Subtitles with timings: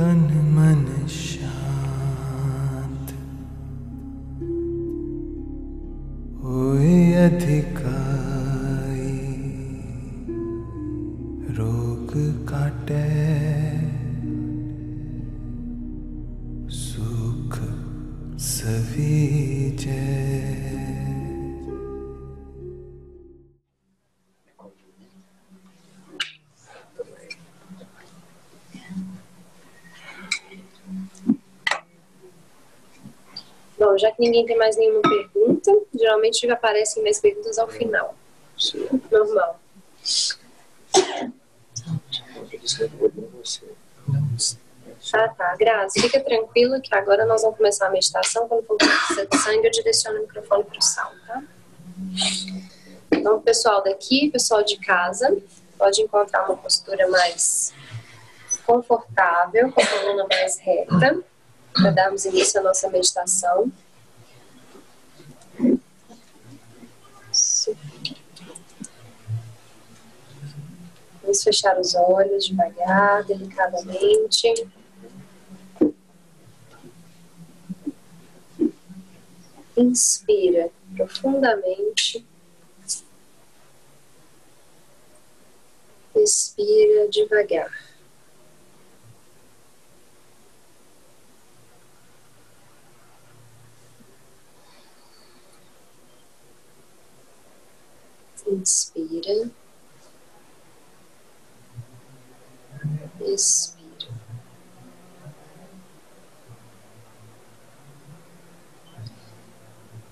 [0.00, 0.20] तन
[0.56, 3.10] मन शान्त
[6.42, 6.60] हु
[7.24, 7.79] अधिक
[34.20, 38.14] ninguém tem mais nenhuma pergunta, geralmente aparecem mais perguntas ao final.
[39.10, 39.58] Normal.
[45.12, 45.56] Ah, tá.
[45.56, 48.46] Grazi, fica tranquila que agora nós vamos começar a meditação.
[48.46, 51.42] Quando for de sangue, eu direciono o microfone para o sal, tá?
[53.10, 55.36] Então, pessoal daqui, pessoal de casa,
[55.76, 57.72] pode encontrar uma postura mais
[58.66, 61.22] confortável, com a coluna mais reta,
[61.72, 63.70] para darmos início à nossa meditação.
[71.30, 74.68] Vamos fechar os olhos devagar, delicadamente.
[79.76, 82.26] Inspira profundamente.
[86.16, 87.70] Expira devagar.
[98.48, 99.59] Inspira.
[103.20, 103.80] Expira.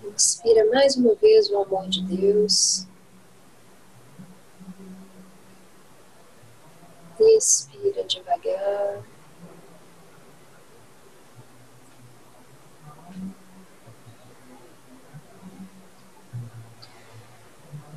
[0.05, 2.87] Inspira mais uma vez o amor de Deus.
[7.21, 9.03] Expira devagar.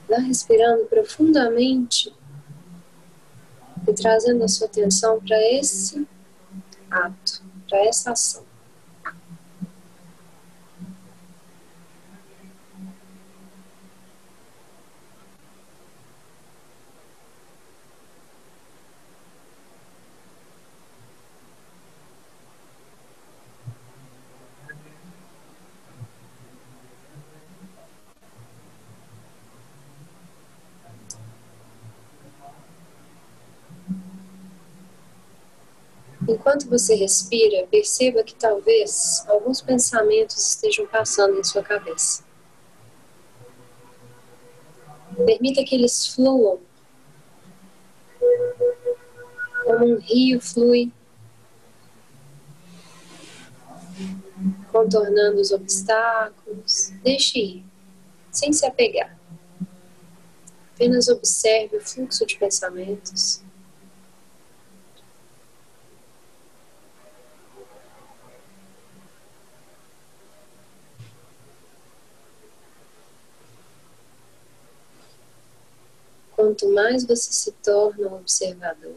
[0.08, 2.14] Vá respirando profundamente
[3.88, 6.08] e trazendo a sua atenção para esse
[6.90, 8.51] ato, para essa ação.
[36.32, 42.24] Enquanto você respira, perceba que talvez alguns pensamentos estejam passando em sua cabeça.
[45.26, 46.62] Permita que eles fluam,
[49.66, 50.90] como um rio flui,
[54.72, 56.94] contornando os obstáculos.
[57.04, 57.66] Deixe ir,
[58.32, 59.20] sem se apegar.
[60.76, 63.44] Apenas observe o fluxo de pensamentos.
[76.62, 78.94] Quanto mais você se torna um observador,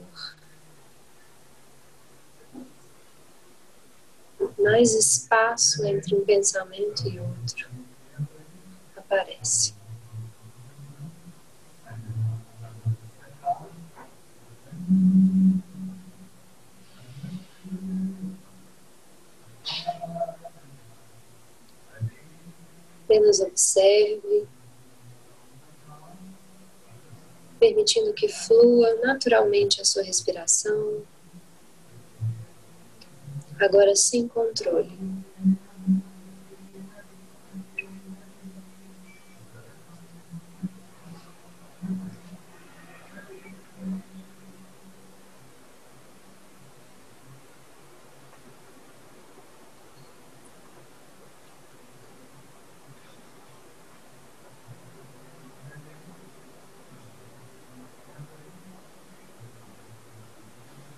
[4.58, 7.70] mais espaço entre um pensamento e outro
[8.94, 9.72] aparece.
[23.04, 24.46] Apenas observe
[27.64, 31.02] permitindo que flua naturalmente a sua respiração.
[33.58, 34.92] Agora sem controle.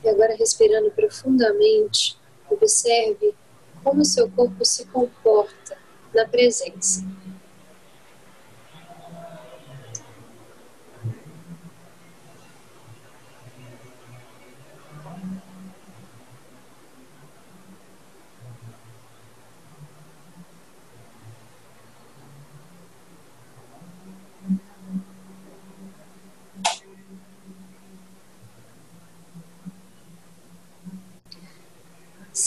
[0.07, 0.09] E
[0.91, 2.19] profundamente,
[2.51, 3.35] observe
[3.83, 5.79] como seu corpo se comporta
[6.15, 7.05] na presença.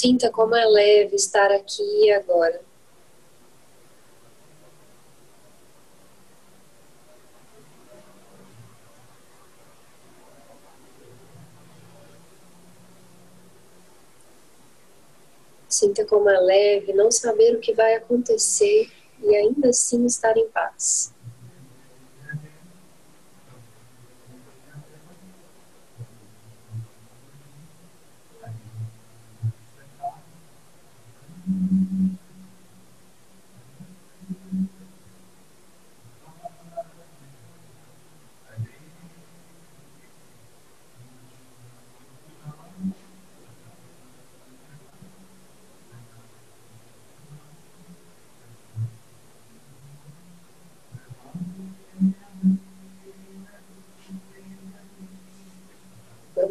[0.10, 2.60] Sinta como é leve estar aqui e agora.
[15.68, 18.92] Sinta como é leve não saber o que vai acontecer
[19.22, 21.14] e ainda assim estar em paz.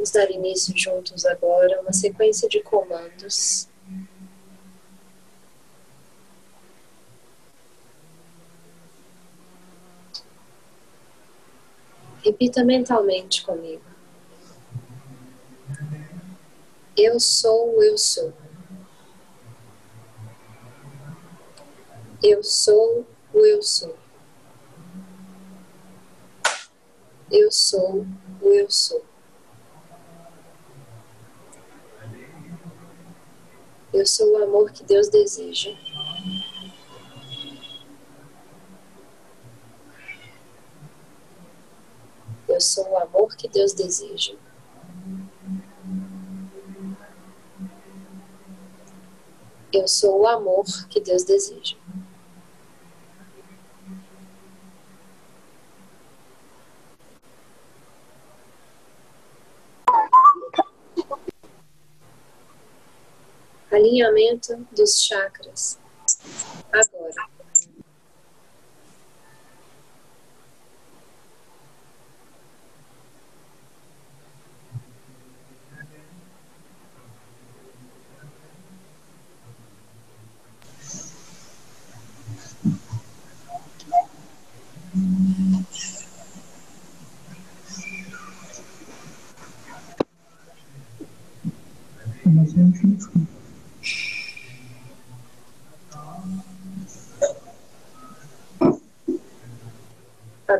[0.08, 3.69] Vamos dar início juntos agora a uma sequência de comandos.
[12.25, 13.82] Repita mentalmente comigo.
[16.96, 18.32] Eu sou, eu sou.
[22.22, 23.99] Eu sou o eu sou.
[27.31, 28.06] Eu sou
[28.40, 29.07] o eu sou.
[33.93, 35.70] Eu sou o amor que Deus deseja.
[42.46, 44.35] Eu sou o amor que Deus deseja.
[49.73, 51.76] Eu sou o amor que Deus deseja.
[63.88, 65.79] Alinhamento dos chakras.
[66.70, 67.29] Agora.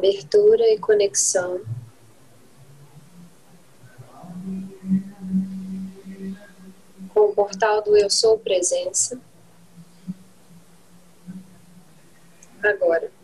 [0.09, 1.61] Abertura e conexão.
[7.13, 9.21] Com o portal do Eu Sou Presença.
[12.63, 13.18] Agora.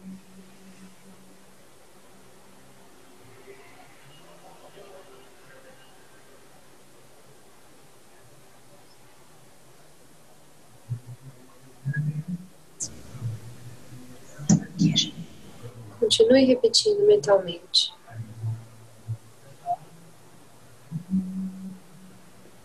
[16.34, 17.92] Continue repetindo mentalmente.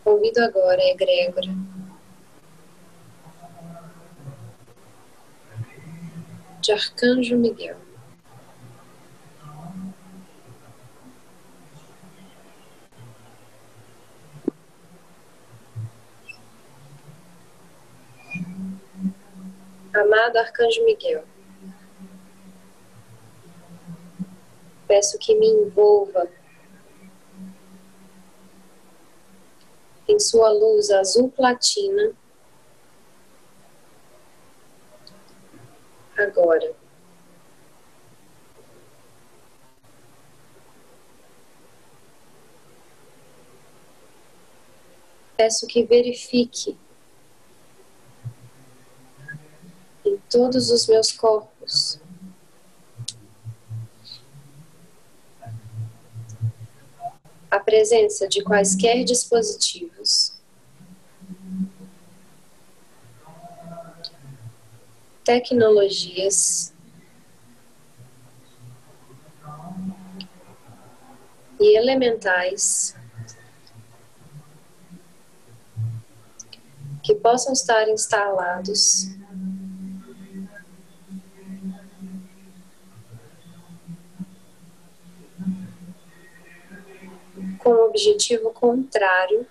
[0.04, 1.52] Convido agora a egrégora.
[6.64, 7.78] De Arcanjo Miguel.
[19.94, 21.29] Amado Arcanjo Miguel.
[24.90, 26.28] Peço que me envolva
[30.08, 32.12] em sua luz azul platina
[36.18, 36.76] agora.
[45.38, 46.76] Peço que verifique
[50.04, 52.02] em todos os meus corpos
[57.50, 60.40] a presença de quaisquer dispositivos,
[65.30, 66.74] tecnologias.
[71.60, 72.96] E elementais.
[77.04, 79.19] Que possam estar instalados
[87.90, 89.46] objetivo contrário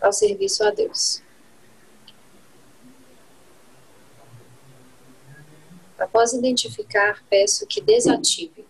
[0.00, 1.22] ao serviço a Deus.
[5.98, 8.66] Após identificar, peço que desative.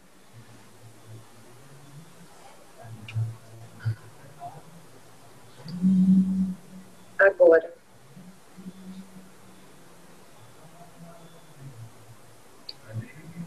[7.18, 7.75] Agora.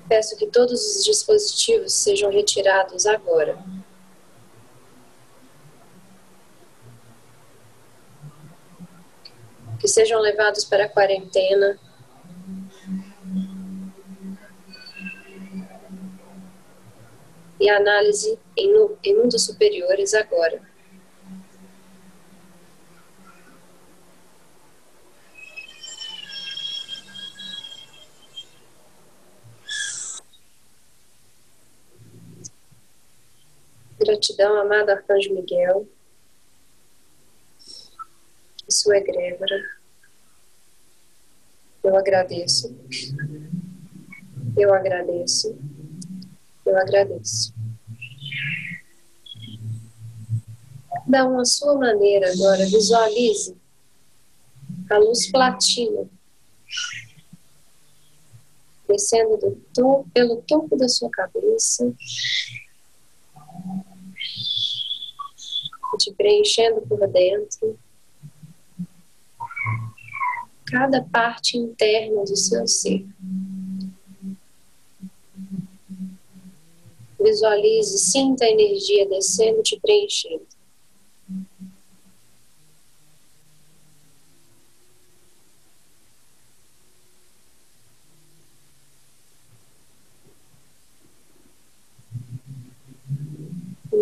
[0.09, 3.63] Peço que todos os dispositivos sejam retirados agora.
[9.79, 11.79] Que sejam levados para a quarentena.
[17.59, 18.71] E análise em,
[19.03, 20.68] em mundos superiores agora.
[34.09, 35.87] Gratidão, amado Arcanjo Miguel,
[38.67, 39.63] e sua egrégora.
[41.83, 42.75] Eu agradeço.
[44.57, 45.55] Eu agradeço.
[46.65, 47.53] Eu agradeço.
[50.89, 53.55] Cada um à sua maneira agora, visualize
[54.89, 56.09] a luz platina
[58.87, 61.93] descendo do topo, pelo topo da sua cabeça
[65.99, 67.77] te preenchendo por dentro.
[70.65, 73.05] Cada parte interna do seu ser.
[77.19, 80.58] Visualize, sinta a energia descendo, te preenchendo.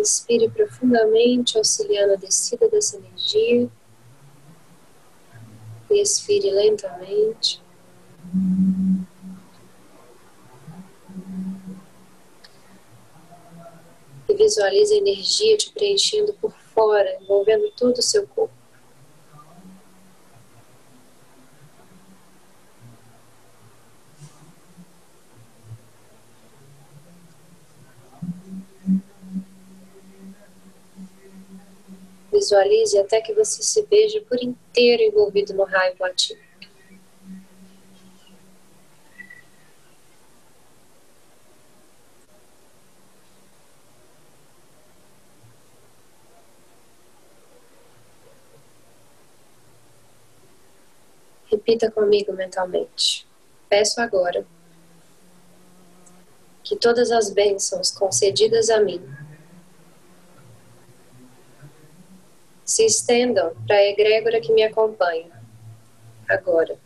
[0.08, 3.68] Inspire profundamente, auxiliando a descida dessa energia.
[5.90, 7.60] Expire lentamente.
[14.26, 18.57] E visualize a energia te preenchendo por fora, envolvendo todo o seu corpo.
[32.30, 36.40] Visualize até que você se veja por inteiro envolvido no raio platino.
[51.50, 53.26] Repita comigo mentalmente.
[53.70, 54.46] Peço agora
[56.62, 59.02] que todas as bênçãos concedidas a mim
[62.78, 65.32] se estendam para a egrégora que me acompanha
[66.28, 66.78] agora.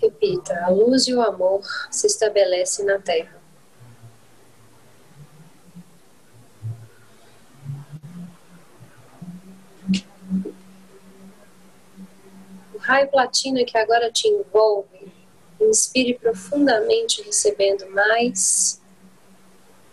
[0.00, 3.45] Repita: a luz e o amor se estabelecem na Terra.
[12.86, 15.12] Raio platina que agora te envolve,
[15.60, 18.80] inspire profundamente, recebendo mais.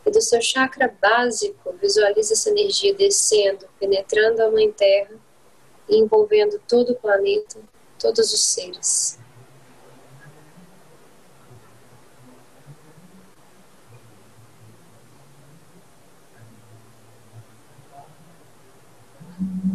[0.05, 5.15] E do seu chakra básico, visualize essa energia descendo, penetrando a Mãe Terra
[5.89, 7.59] e envolvendo todo o planeta,
[7.97, 9.19] todos os seres.
[19.43, 19.73] Respire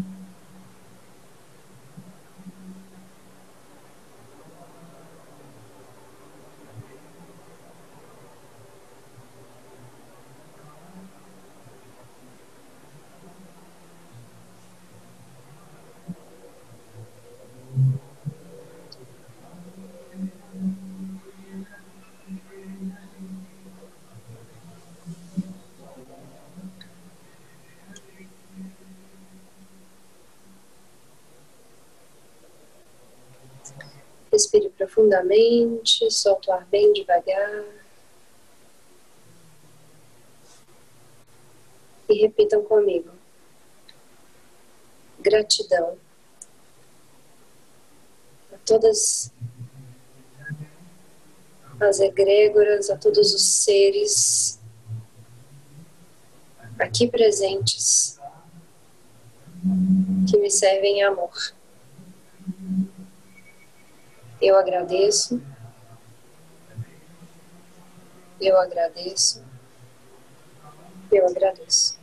[34.88, 37.64] profundamente, solta o ar bem devagar.
[42.09, 43.11] E repitam comigo.
[45.21, 45.99] Gratidão
[48.52, 49.30] a todas
[51.80, 54.59] as egrégoras, a todos os seres
[56.78, 58.18] aqui presentes
[60.30, 61.58] que me servem amor.
[64.40, 65.42] Eu agradeço.
[68.40, 69.45] Eu agradeço.
[71.11, 71.99] Eu agradeço.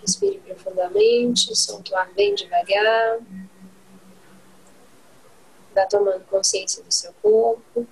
[0.00, 1.56] Respire profundamente.
[1.56, 3.18] solta o ar bem devagar.
[5.74, 7.88] Vá tomando consciência do seu corpo.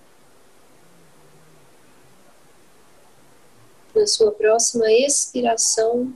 [3.99, 6.15] Na sua próxima expiração,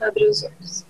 [0.00, 0.82] abre os olhos.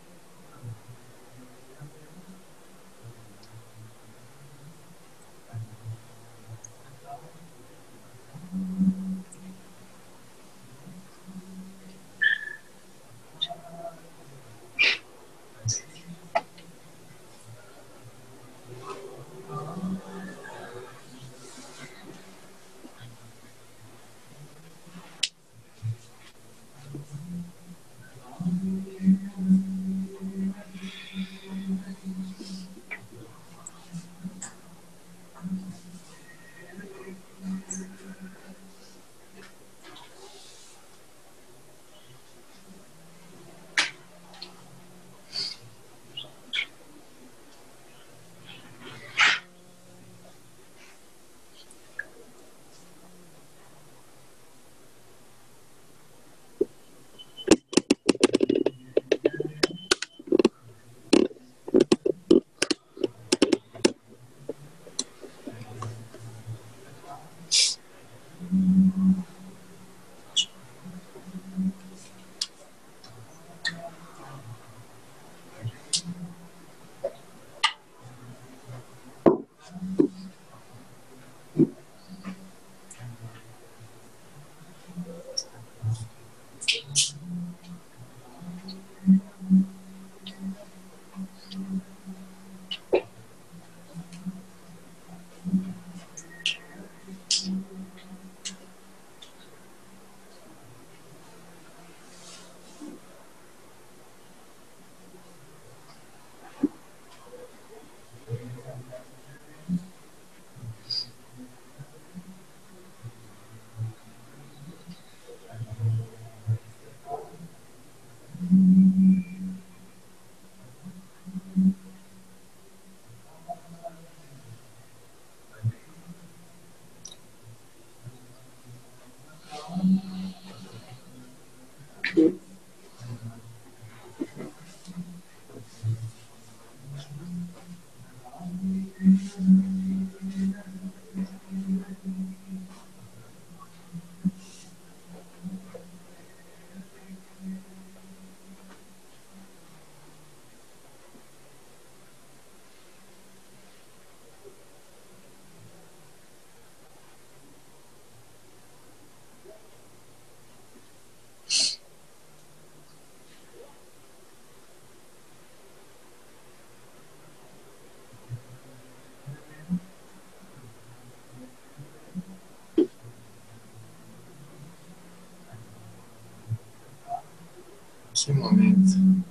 [178.27, 179.25] Que momento.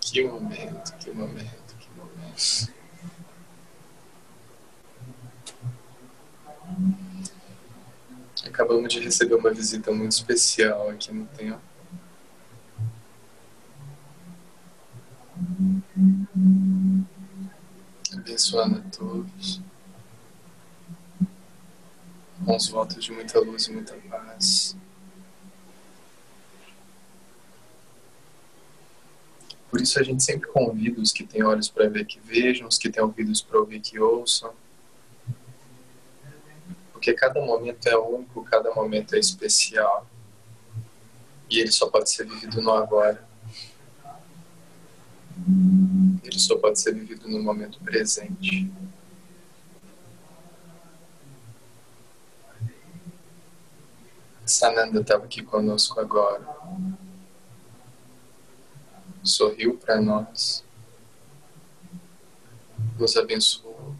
[0.00, 2.72] Que momento, que momento, que momento.
[8.44, 11.62] Acabamos de receber uma visita muito especial aqui no templo.
[18.12, 19.60] Abençoando a todos.
[22.44, 24.74] Com os votos de muita luz e muita paz.
[29.72, 32.78] Por isso a gente sempre convida os que têm olhos para ver que vejam, os
[32.78, 34.50] que têm ouvidos para ouvir que ouçam.
[36.92, 40.06] Porque cada momento é único, cada momento é especial.
[41.50, 43.22] E ele só pode ser vivido no agora.
[46.24, 48.70] Ele só pode ser vivido no momento presente.
[54.46, 56.42] Sananda estava aqui conosco agora
[59.22, 60.64] sorriu para nós,
[62.98, 63.94] nos abençoou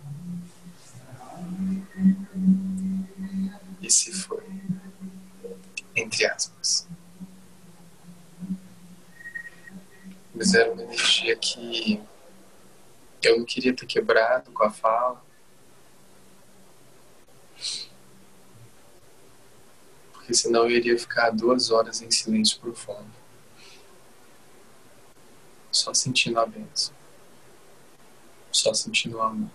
[3.81, 4.45] e se foi,
[5.95, 6.87] entre aspas.
[10.35, 12.03] Mas era uma energia que
[13.23, 15.23] eu não queria ter quebrado com a fala.
[20.13, 23.22] Porque senão eu iria ficar duas horas em silêncio profundo
[25.73, 26.95] só sentindo a bênção,
[28.53, 29.51] só sentindo o amor,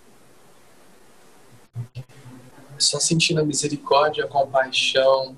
[2.77, 5.38] só sentindo a misericórdia, a compaixão,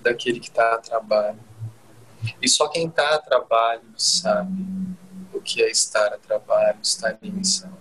[0.00, 1.38] daquele que está a trabalho.
[2.40, 4.64] E só quem está a trabalho sabe
[5.32, 7.76] o que é estar a trabalho, estar em missão.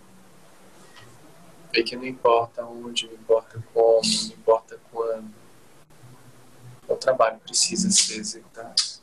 [1.74, 5.34] E que não importa onde, não importa como, não importa quando,
[6.88, 8.97] o trabalho precisa ser executado.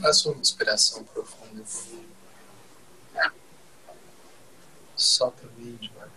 [0.00, 1.62] Faça uma inspiração profunda.
[4.96, 6.10] Solta bem devagar.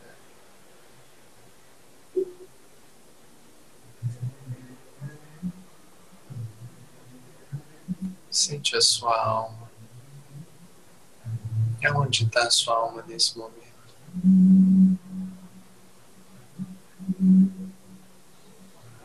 [8.31, 9.69] Sente a sua alma.
[11.81, 13.58] É onde está a sua alma nesse momento?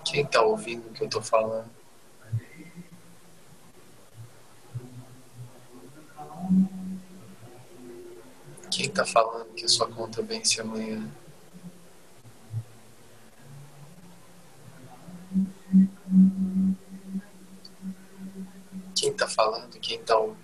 [0.04, 1.70] Quem está ouvindo o que eu estou falando?
[8.70, 11.08] Quem está falando que a sua conta vence amanhã?
[18.94, 19.78] Quem está falando?
[19.80, 20.43] Quem está ouvindo?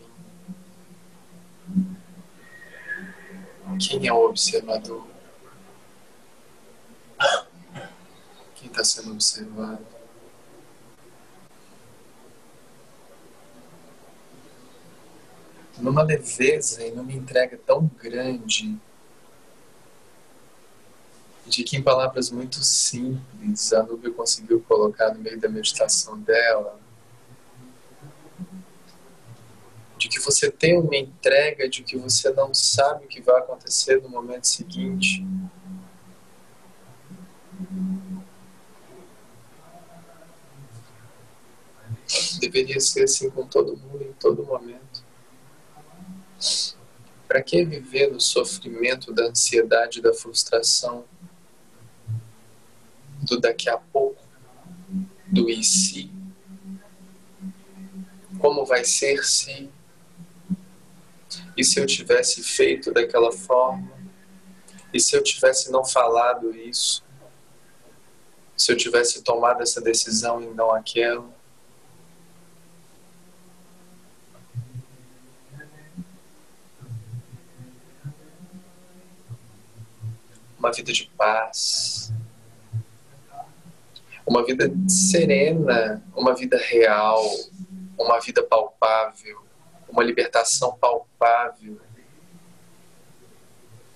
[3.79, 5.07] Quem é o observador?
[8.55, 9.87] Quem está sendo observado?
[15.79, 18.79] Numa leveza e numa entrega tão grande,
[21.47, 26.80] de que em palavras muito simples a Nubia conseguiu colocar no meio da meditação dela,
[30.01, 34.01] de que você tem uma entrega de que você não sabe o que vai acontecer
[34.01, 35.23] no momento seguinte.
[42.41, 45.05] Deveria ser assim com todo mundo em todo momento.
[47.29, 51.05] Para que viver no sofrimento da ansiedade, da frustração,
[53.21, 54.25] do daqui a pouco,
[55.27, 56.11] do e se?
[58.39, 59.71] Como vai ser se
[61.57, 63.93] e se eu tivesse feito daquela forma?
[64.93, 67.05] E se eu tivesse não falado isso?
[68.57, 71.29] Se eu tivesse tomado essa decisão e não aquela?
[80.59, 82.13] Uma vida de paz,
[84.27, 87.25] uma vida serena, uma vida real,
[87.99, 89.50] uma vida palpável,
[89.91, 91.81] uma libertação palpável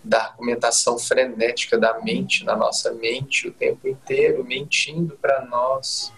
[0.02, 6.12] da argumentação frenética da mente na nossa mente o tempo inteiro, mentindo para nós.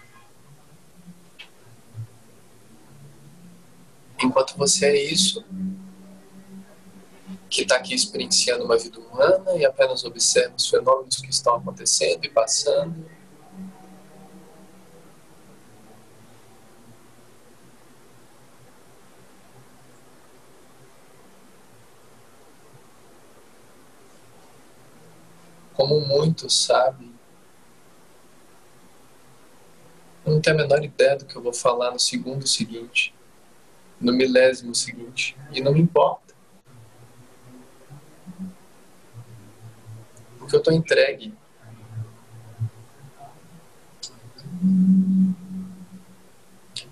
[4.21, 5.45] Enquanto você é isso,
[7.49, 12.25] que está aqui experienciando uma vida humana e apenas observa os fenômenos que estão acontecendo
[12.25, 13.09] e passando,
[25.77, 27.13] como muitos sabem,
[30.25, 33.13] eu não tenho a menor ideia do que eu vou falar no segundo seguinte,
[34.01, 36.33] no milésimo seguinte, e não me importa.
[40.39, 41.31] Porque eu estou entregue.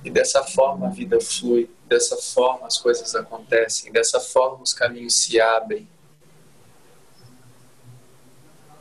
[0.03, 5.15] E dessa forma a vida flui, dessa forma as coisas acontecem, dessa forma os caminhos
[5.15, 5.89] se abrem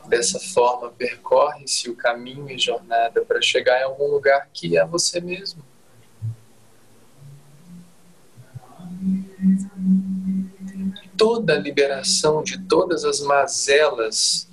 [0.07, 5.19] Dessa forma, percorre-se o caminho e jornada para chegar em algum lugar que é você
[5.19, 5.63] mesmo.
[11.17, 14.47] Toda a liberação de todas as mazelas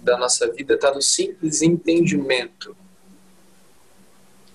[0.00, 2.76] da nossa vida está no simples entendimento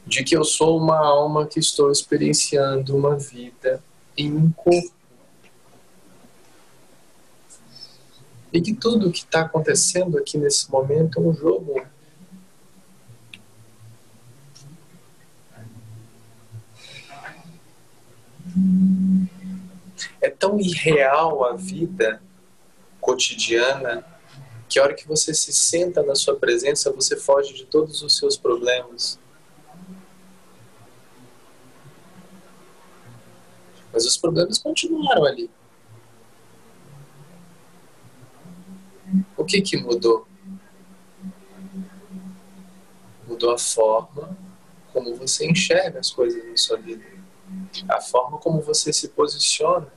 [0.05, 3.83] de que eu sou uma alma que estou experienciando uma vida
[4.17, 5.00] em um corpo.
[8.53, 11.85] E que tudo o que está acontecendo aqui nesse momento é um jogo.
[20.19, 22.21] É tão irreal a vida
[22.99, 24.05] cotidiana
[24.67, 28.17] que a hora que você se senta na sua presença, você foge de todos os
[28.17, 29.19] seus problemas.
[33.91, 35.49] Mas os problemas continuaram ali.
[39.35, 40.27] O que que mudou?
[43.27, 44.37] Mudou a forma
[44.93, 47.03] como você enxerga as coisas na sua vida,
[47.87, 49.91] a forma como você se posiciona,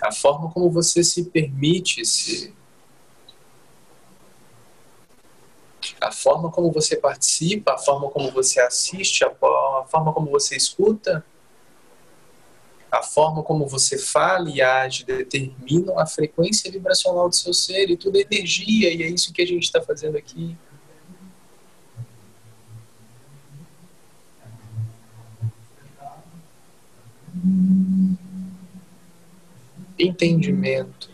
[0.00, 2.54] a forma como você se permite se
[6.00, 11.24] a forma como você participa, a forma como você assiste, a forma como você escuta,
[12.90, 17.96] a forma como você fala e age determinam a frequência vibracional do seu ser e
[17.96, 20.56] tudo é energia, e é isso que a gente está fazendo aqui.
[29.98, 31.10] Entendimento.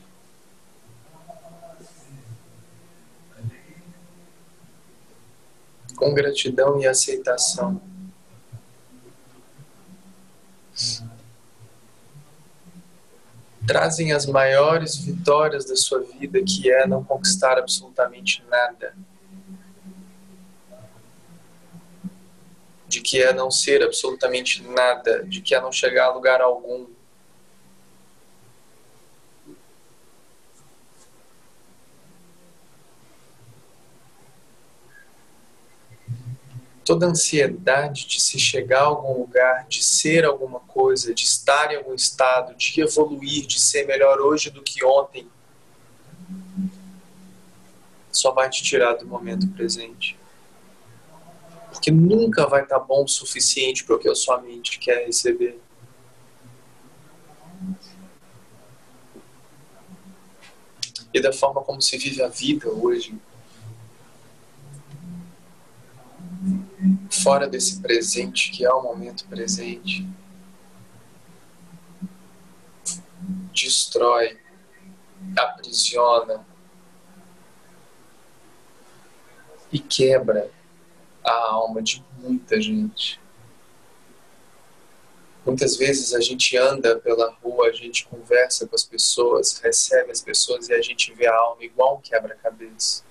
[5.97, 7.81] Com gratidão e aceitação.
[13.67, 18.95] Trazem as maiores vitórias da sua vida, que é não conquistar absolutamente nada.
[22.87, 26.87] De que é não ser absolutamente nada, de que é não chegar a lugar algum.
[36.85, 41.73] Toda a ansiedade de se chegar a algum lugar, de ser alguma coisa, de estar
[41.73, 45.27] em algum estado, de evoluir, de ser melhor hoje do que ontem,
[48.13, 50.17] só vai te tirar do momento presente.
[51.73, 55.59] Porque nunca vai estar bom o suficiente para o que a sua mente quer receber.
[61.13, 63.19] E da forma como se vive a vida hoje,
[67.11, 70.07] fora desse presente que é o momento presente,
[73.53, 74.39] destrói,
[75.37, 76.45] aprisiona
[79.73, 80.51] e quebra
[81.23, 83.21] a alma de muita gente.
[85.45, 90.23] Muitas vezes a gente anda pela rua, a gente conversa com as pessoas, recebe as
[90.23, 93.05] pessoas e a gente vê a alma igual um quebra-cabeça.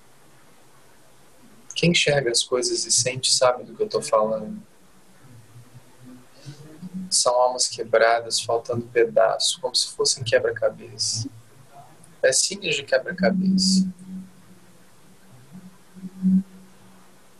[1.74, 4.62] Quem enxerga as coisas e sente sabe do que eu estou falando.
[7.10, 11.28] São almas quebradas, faltando pedaço, como se fossem quebra-cabeça.
[12.20, 13.88] Pecinhas de quebra-cabeça.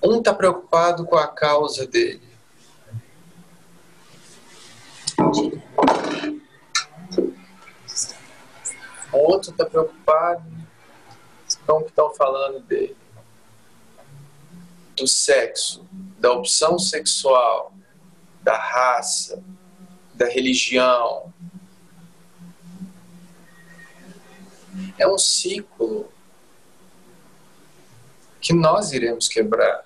[0.03, 2.29] Um está preocupado com a causa dele.
[9.13, 10.45] O outro está preocupado
[11.67, 13.04] com o que estão falando dele
[14.97, 15.87] do sexo,
[16.19, 17.73] da opção sexual,
[18.43, 19.43] da raça,
[20.15, 21.33] da religião.
[24.99, 26.13] É um ciclo
[28.41, 29.85] que nós iremos quebrar.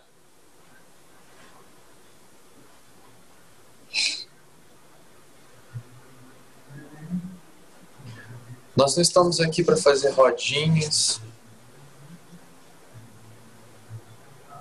[8.77, 11.21] Nós não estamos aqui para fazer rodinhas,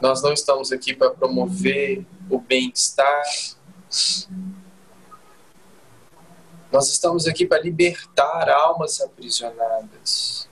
[0.02, 3.24] Nós não estamos aqui para promover o bem-estar.
[6.72, 10.48] Nós estamos aqui para libertar almas aprisionadas.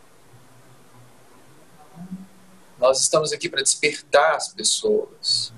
[2.80, 5.54] Nós estamos aqui para despertar as pessoas.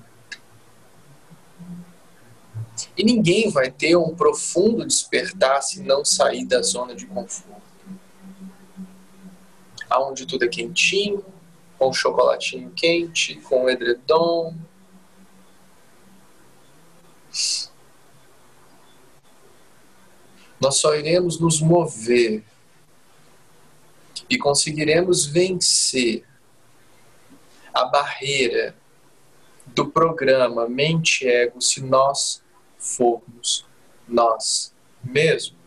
[2.96, 7.62] E ninguém vai ter um profundo despertar se não sair da zona de conforto.
[9.88, 11.24] Aonde tudo é quentinho,
[11.78, 14.54] com chocolatinho quente, com edredom.
[20.60, 22.42] Nós só iremos nos mover
[24.28, 26.26] e conseguiremos vencer
[27.72, 28.74] a barreira
[29.66, 32.42] do programa mente-ego se nós
[32.76, 33.66] formos
[34.08, 35.57] nós mesmos.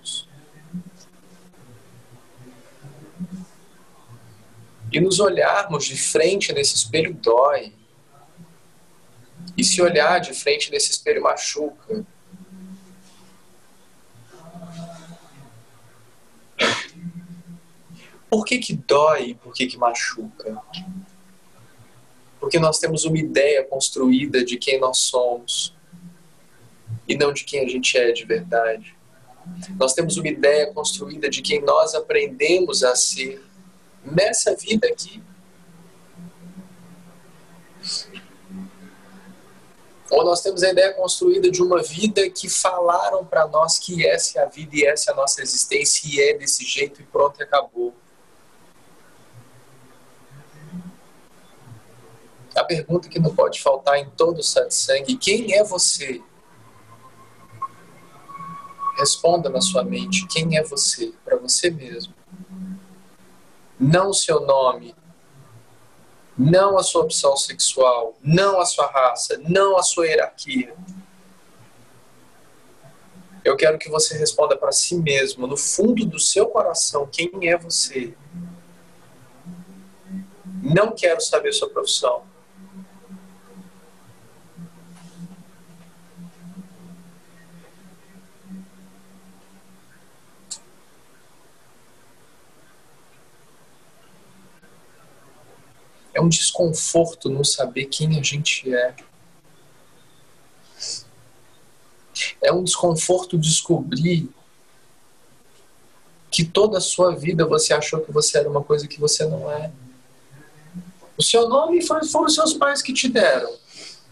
[4.92, 7.74] E nos olharmos de frente nesse espelho dói.
[9.58, 12.06] E se olhar de frente nesse espelho machuca.
[18.30, 20.58] Por que, que dói por que, que machuca?
[22.40, 25.76] Porque nós temos uma ideia construída de quem nós somos
[27.08, 28.96] e não de quem a gente é de verdade.
[29.78, 33.44] Nós temos uma ideia construída de quem nós aprendemos a ser
[34.04, 35.22] nessa vida aqui.
[40.10, 44.40] Ou nós temos a ideia construída de uma vida que falaram para nós que essa
[44.40, 47.42] é a vida e essa é a nossa existência e é desse jeito e pronto,
[47.42, 47.96] acabou.
[52.54, 56.22] A pergunta que não pode faltar em todo satsang, quem é você?
[58.98, 61.14] Responda na sua mente, quem é você?
[61.24, 62.14] Para você mesmo.
[63.82, 64.96] Não o seu nome,
[66.38, 70.76] não a sua opção sexual, não a sua raça, não a sua hierarquia.
[73.44, 77.58] Eu quero que você responda para si mesmo, no fundo do seu coração, quem é
[77.58, 78.14] você.
[80.62, 82.24] Não quero saber sua profissão.
[96.14, 98.96] É um desconforto não saber quem a gente é.
[102.42, 104.30] É um desconforto descobrir
[106.30, 109.52] que toda a sua vida você achou que você era uma coisa que você não
[109.52, 109.72] é.
[111.18, 113.54] O seu nome foram os seus pais que te deram.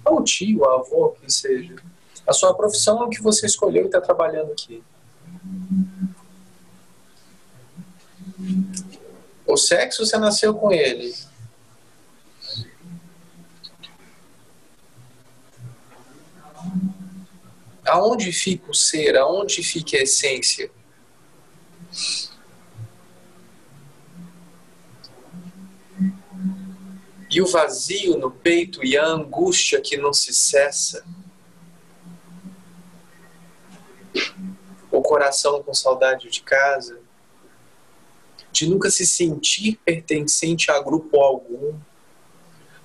[0.06, 1.76] Ou tio, avô, que seja.
[2.28, 4.84] A sua profissão é o que você escolheu e está trabalhando aqui.
[9.48, 11.16] O sexo você nasceu com ele.
[17.90, 19.18] Aonde fica o ser?
[19.18, 20.72] Aonde fica a essência?
[27.30, 31.04] E o vazio no peito e a angústia que não se cessa.
[34.92, 37.00] O coração com saudade de casa.
[38.52, 41.80] De nunca se sentir pertencente a grupo algum.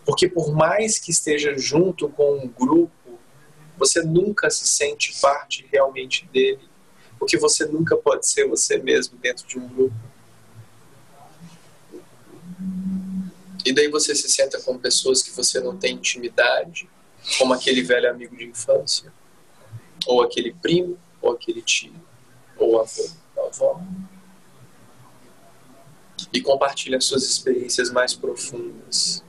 [0.05, 2.93] Porque por mais que esteja junto com um grupo,
[3.77, 6.69] você nunca se sente parte realmente dele,
[7.19, 9.95] porque você nunca pode ser você mesmo dentro de um grupo.
[13.65, 16.89] E daí você se senta com pessoas que você não tem intimidade,
[17.39, 19.13] como aquele velho amigo de infância,
[20.07, 21.95] ou aquele primo, ou aquele tio,
[22.59, 23.09] ou avô,
[23.39, 23.81] avó.
[26.33, 29.25] E compartilha suas experiências mais profundas.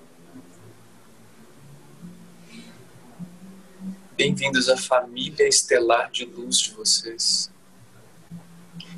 [4.18, 7.52] Bem-vindos à família estelar de luz de vocês.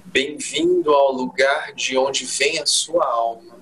[0.06, 3.58] Bem-vindo ao lugar de onde vem a sua alma.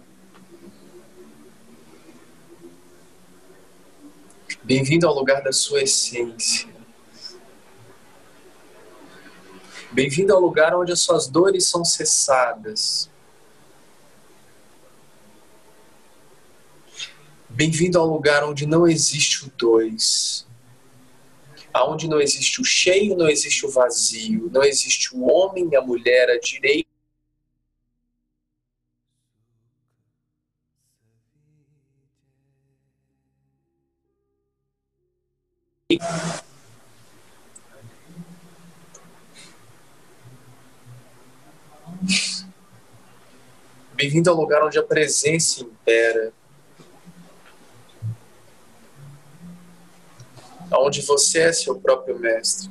[4.63, 6.67] Bem-vindo ao lugar da sua essência.
[9.93, 13.09] Bem-vindo ao lugar onde as suas dores são cessadas.
[17.47, 20.44] Bem-vindo ao lugar onde não existe o dois
[21.75, 25.81] aonde não existe o cheio, não existe o vazio, não existe o homem e a
[25.81, 26.87] mulher, a direita.
[43.93, 46.31] Bem-vindo ao lugar onde a presença impera.
[50.71, 52.69] Aonde você é seu próprio mestre,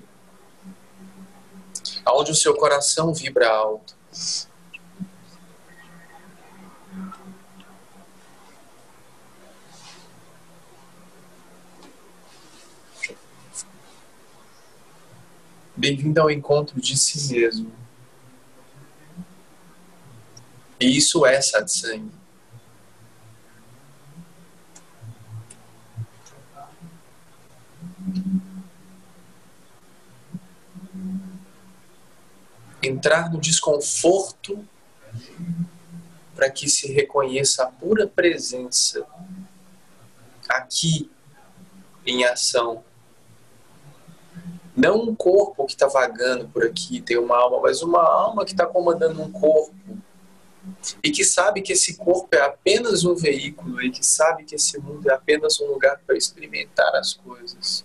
[2.05, 3.95] aonde o seu coração vibra alto.
[15.77, 17.73] Bem-vindo ao encontro de si mesmo.
[20.81, 22.24] E isso é satsang.
[32.87, 34.65] Entrar no desconforto
[36.35, 39.07] para que se reconheça a pura presença
[40.49, 41.11] aqui
[42.05, 42.83] em ação.
[44.77, 48.51] Não um corpo que está vagando por aqui, tem uma alma, mas uma alma que
[48.51, 49.73] está comandando um corpo
[51.03, 54.79] e que sabe que esse corpo é apenas um veículo e que sabe que esse
[54.79, 57.85] mundo é apenas um lugar para experimentar as coisas.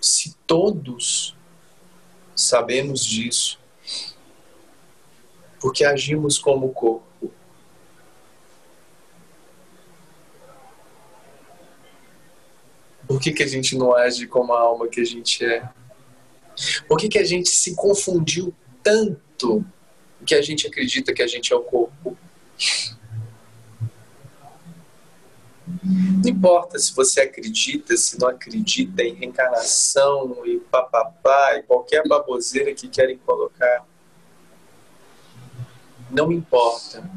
[0.00, 1.36] Se todos
[2.34, 3.58] sabemos disso,
[5.60, 7.32] porque agimos como corpo,
[13.06, 15.68] por que, que a gente não age como a alma que a gente é?
[16.86, 19.64] Por que, que a gente se confundiu tanto
[20.26, 22.16] que a gente acredita que a gente é o corpo?
[25.82, 32.74] Não importa se você acredita, se não acredita em reencarnação e papapá e qualquer baboseira
[32.74, 33.86] que querem colocar.
[36.10, 37.08] Não importa.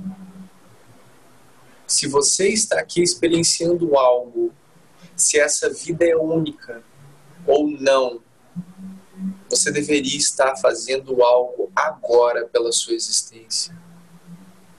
[1.87, 4.53] Se você está aqui experienciando algo,
[5.15, 6.83] se essa vida é única
[7.45, 8.21] ou não,
[9.49, 13.77] você deveria estar fazendo algo agora pela sua existência,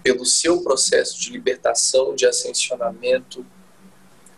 [0.03, 3.45] pelo seu processo de libertação, de ascensionamento,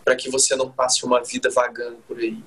[0.04, 2.44] para que você não passe uma vida vagando por aí.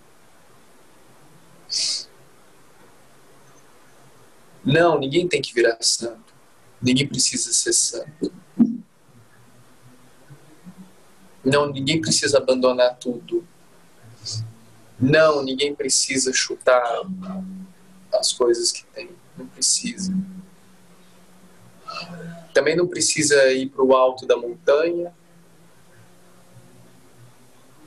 [4.64, 6.34] Não, ninguém tem que virar santo.
[6.82, 8.32] Ninguém precisa ser santo.
[11.44, 13.48] Não, ninguém precisa abandonar tudo.
[15.00, 17.02] Não, ninguém precisa chutar
[18.14, 19.10] as coisas que tem.
[19.38, 20.14] Não precisa.
[22.54, 25.14] Também não precisa ir para o alto da montanha.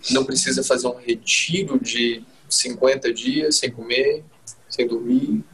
[0.09, 4.25] Não precisa fazer um retiro de 50 dias sem comer,
[4.69, 5.45] sem dormir.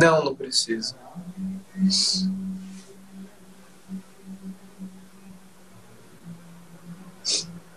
[0.00, 0.96] Não, não precisa.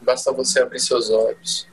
[0.02, 1.68] Basta você abrir seus olhos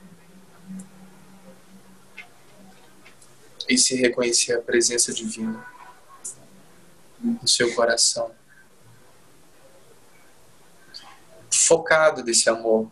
[3.67, 5.65] e se reconhecer a presença divina
[7.21, 8.31] no seu coração.
[11.67, 12.91] Focado desse amor,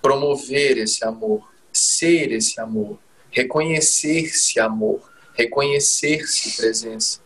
[0.00, 2.98] promover esse amor, ser esse amor,
[3.30, 7.20] reconhecer-se amor, reconhecer-se presença.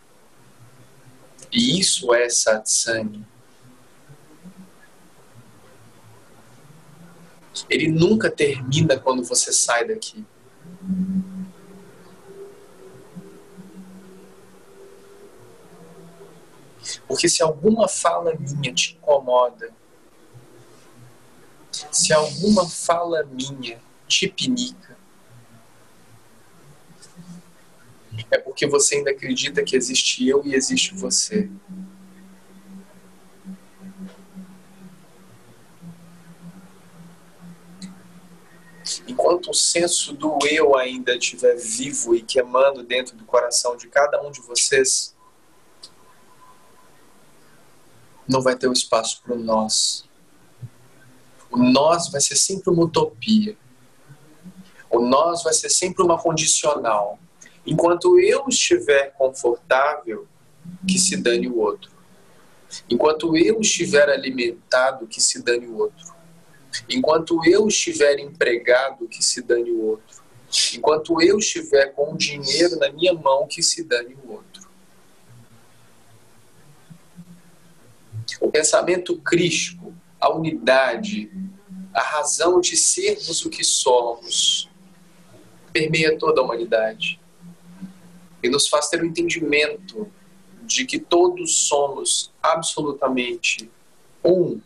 [1.50, 3.24] E isso é satsang.
[7.70, 10.24] ele nunca termina quando você sai daqui.
[17.08, 19.72] Porque se alguma fala minha te incomoda,
[21.92, 24.96] se alguma fala minha te pinica,
[28.30, 31.50] é porque você ainda acredita que existe eu e existe você.
[39.06, 44.22] enquanto o senso do eu ainda estiver vivo e queimando dentro do coração de cada
[44.22, 45.14] um de vocês,
[48.28, 50.04] não vai ter um espaço para nós.
[51.56, 53.56] O nós vai ser sempre uma utopia.
[54.90, 57.18] O nós vai ser sempre uma condicional.
[57.66, 60.28] Enquanto eu estiver confortável,
[60.86, 61.90] que se dane o outro.
[62.90, 66.14] Enquanto eu estiver alimentado, que se dane o outro.
[66.90, 70.22] Enquanto eu estiver empregado, que se dane o outro.
[70.74, 74.68] Enquanto eu estiver com o dinheiro na minha mão, que se dane o outro.
[78.42, 81.30] O pensamento crístico, a unidade,
[81.92, 84.68] a razão de sermos o que somos,
[85.72, 87.20] permeia toda a humanidade
[88.42, 90.10] e nos faz ter o entendimento
[90.62, 93.70] de que todos somos absolutamente
[94.24, 94.60] um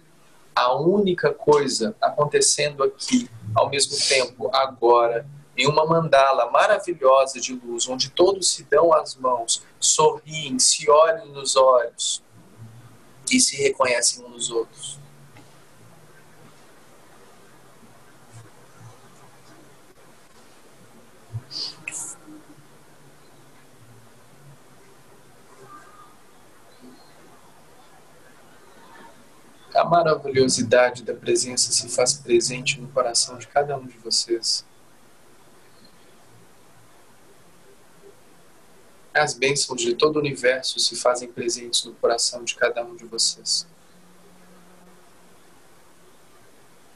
[0.54, 5.26] a única coisa acontecendo aqui, ao mesmo tempo, agora,
[5.56, 11.26] em uma mandala maravilhosa de luz, onde todos se dão as mãos, sorriem, se olham
[11.26, 12.22] nos olhos
[13.30, 14.99] e se reconhecem uns nos outros.
[29.80, 34.62] A maravilhosidade da presença se faz presente no coração de cada um de vocês.
[39.14, 43.06] As bênçãos de todo o universo se fazem presentes no coração de cada um de
[43.06, 43.66] vocês.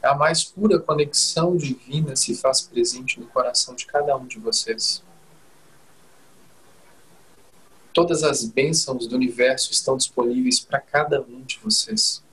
[0.03, 5.01] A mais pura conexão divina se faz presente no coração de cada um de vocês.
[7.91, 12.23] Todas as bênçãos do universo estão disponíveis para cada um de vocês.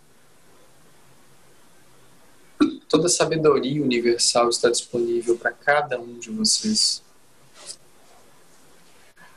[2.93, 7.03] Toda a sabedoria universal está disponível para cada um de vocês.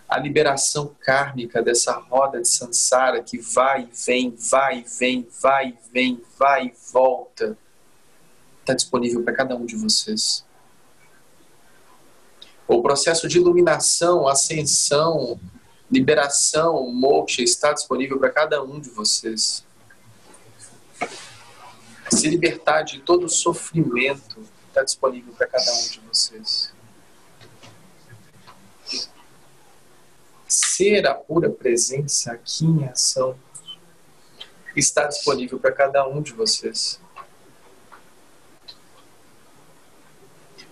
[0.09, 5.69] A liberação kármica dessa roda de sansara que vai e vem, vai e vem, vai
[5.69, 7.57] e vem, vai e volta,
[8.59, 10.45] está disponível para cada um de vocês.
[12.67, 15.39] O processo de iluminação, ascensão,
[15.89, 19.64] liberação, moksha está disponível para cada um de vocês
[22.11, 26.73] se libertar de todo o sofrimento está disponível para cada um de vocês.
[30.47, 33.37] Ser a pura presença aqui em ação
[34.75, 36.99] está disponível para cada um de vocês.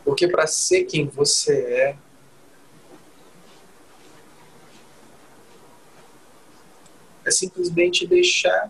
[0.03, 1.97] Porque para ser quem você é,
[7.25, 8.69] é simplesmente deixar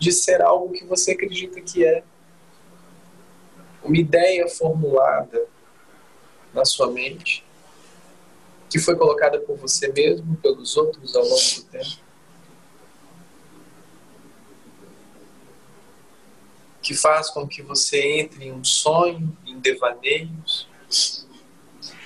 [0.00, 2.02] de ser algo que você acredita que é.
[3.84, 5.46] Uma ideia formulada
[6.54, 7.44] na sua mente,
[8.70, 12.00] que foi colocada por você mesmo, pelos outros ao longo do tempo.
[16.80, 20.66] Que faz com que você entre em um sonho, em devaneios,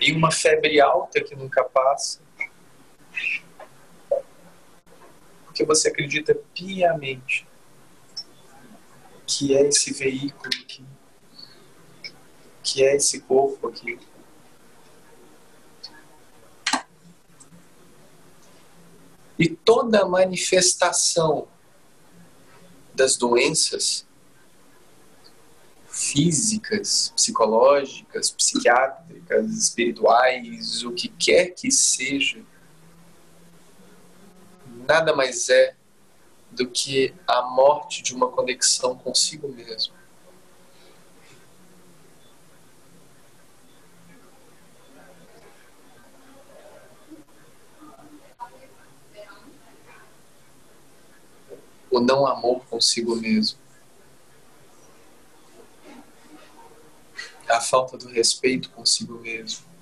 [0.01, 2.20] em uma febre alta que nunca passa.
[5.45, 7.47] Porque você acredita piamente
[9.27, 10.85] que é esse veículo aqui,
[12.62, 13.99] que é esse corpo aqui.
[19.39, 21.49] E toda manifestação
[22.95, 24.07] das doenças
[25.89, 32.43] físicas, psicológicas, psiquiátricas, espirituais, o que quer que seja,
[34.87, 35.77] nada mais é
[36.55, 39.92] do que a morte de uma conexão consigo mesmo.
[51.90, 53.59] O não amor consigo mesmo.
[57.48, 59.74] A falta do respeito consigo mesmo.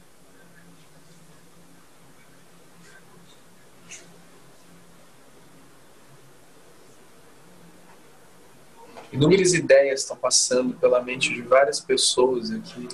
[9.12, 12.88] Inúmeras ideias estão passando pela mente de várias pessoas aqui,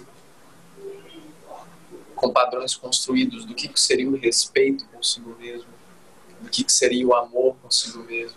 [2.16, 5.70] com padrões construídos do que seria o respeito consigo mesmo,
[6.40, 8.36] do que seria o amor consigo mesmo.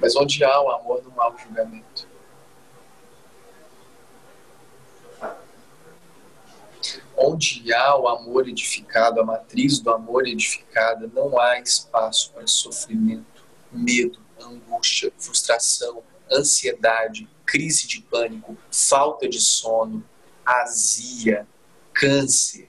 [0.00, 1.93] Mas onde há o amor, não há o julgamento.
[7.26, 13.42] Onde há o amor edificado, a matriz do amor edificada, não há espaço para sofrimento,
[13.72, 20.04] medo, angústia, frustração, ansiedade, crise de pânico, falta de sono,
[20.44, 21.48] azia,
[21.94, 22.68] câncer.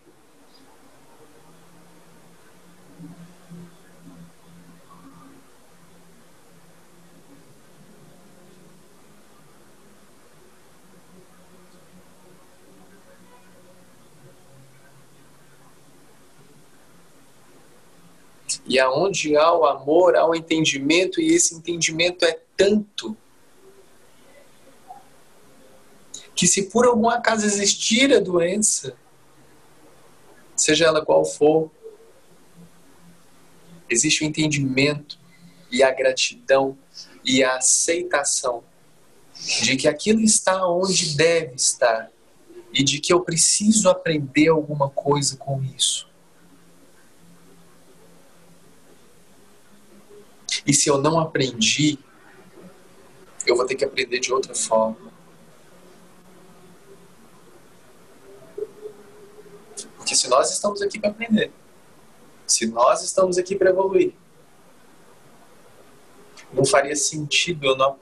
[18.76, 23.16] E aonde há o amor, há o entendimento, e esse entendimento é tanto
[26.36, 28.98] que se por algum acaso existir a doença,
[30.58, 31.72] seja ela qual for,
[33.90, 35.18] existe o entendimento
[35.72, 36.78] e a gratidão
[37.24, 38.62] e a aceitação
[39.64, 42.12] de que aquilo está onde deve estar
[42.74, 46.14] e de que eu preciso aprender alguma coisa com isso.
[50.66, 52.00] E se eu não aprendi,
[53.46, 55.14] eu vou ter que aprender de outra forma.
[59.98, 61.52] Porque se nós estamos aqui para aprender,
[62.46, 64.14] se nós estamos aqui para evoluir,
[66.54, 67.98] não faria sentido eu não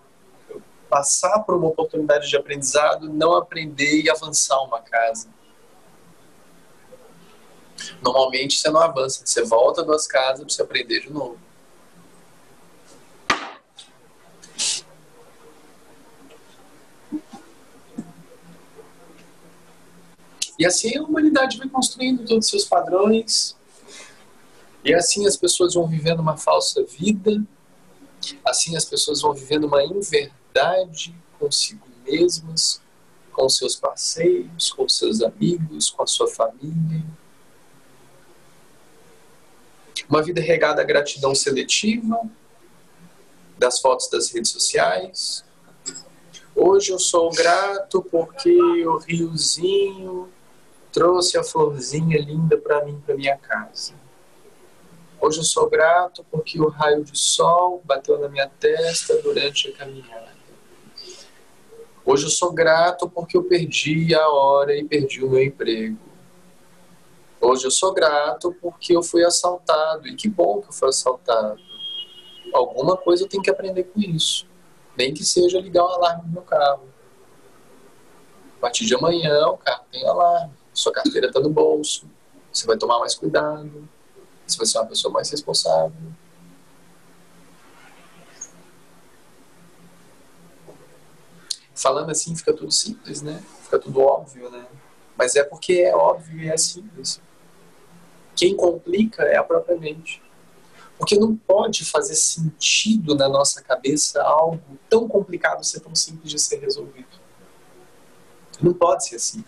[0.50, 5.28] eu passar por uma oportunidade de aprendizado, não aprender e avançar uma casa.
[8.02, 11.40] Normalmente você não avança, você volta duas casas para você aprender de novo.
[20.64, 23.54] E assim a humanidade vai construindo todos os seus padrões.
[24.82, 27.44] E assim as pessoas vão vivendo uma falsa vida.
[28.46, 32.82] Assim as pessoas vão vivendo uma inverdade consigo mesmas,
[33.34, 37.04] com seus parceiros, com seus amigos, com a sua família.
[40.08, 42.22] Uma vida regada à gratidão seletiva,
[43.58, 45.44] das fotos das redes sociais.
[46.56, 50.32] Hoje eu sou grato porque o riozinho
[50.94, 53.96] trouxe a florzinha linda para mim, para minha casa.
[55.20, 59.74] Hoje eu sou grato porque o raio de sol bateu na minha testa durante a
[59.74, 60.32] caminhada.
[62.06, 65.98] Hoje eu sou grato porque eu perdi a hora e perdi o meu emprego.
[67.42, 71.60] Hoje eu sou grato porque eu fui assaltado e que bom que eu fui assaltado.
[72.54, 74.46] Alguma coisa eu tenho que aprender com isso.
[74.96, 76.88] Nem que seja ligar o alarme no meu carro.
[78.58, 82.08] A partir de amanhã o carro tem alarme sua carteira está no bolso,
[82.52, 83.88] você vai tomar mais cuidado,
[84.46, 85.92] você vai ser uma pessoa mais responsável.
[91.76, 93.44] Falando assim fica tudo simples, né?
[93.64, 94.66] Fica tudo óbvio, né?
[95.18, 97.22] Mas é porque é óbvio e é simples.
[98.36, 100.22] Quem complica é a própria mente.
[100.98, 106.40] Porque não pode fazer sentido na nossa cabeça algo tão complicado ser tão simples de
[106.40, 107.20] ser resolvido.
[108.62, 109.44] Não pode ser assim.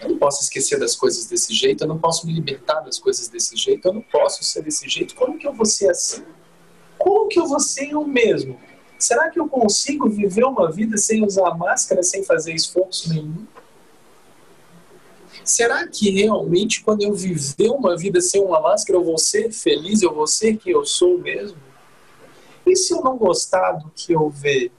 [0.00, 3.28] Eu não posso esquecer das coisas desse jeito, eu não posso me libertar das coisas
[3.28, 5.14] desse jeito, eu não posso ser desse jeito.
[5.14, 6.24] Como que eu vou ser assim?
[6.98, 8.58] Como que eu vou ser eu mesmo?
[8.98, 13.46] Será que eu consigo viver uma vida sem usar máscara, sem fazer esforço nenhum?
[15.44, 20.02] Será que realmente quando eu viver uma vida sem uma máscara eu vou ser feliz,
[20.02, 21.58] eu vou ser quem eu sou mesmo?
[22.66, 24.72] E se eu não gostar do que eu ver?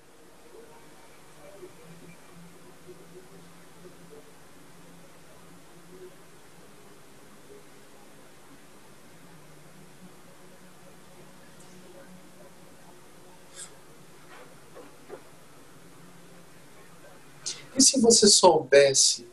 [17.78, 19.28] E se você soubesse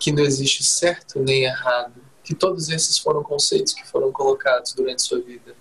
[0.00, 5.02] que não existe certo nem errado, que todos esses foram conceitos que foram colocados durante
[5.02, 5.54] sua vida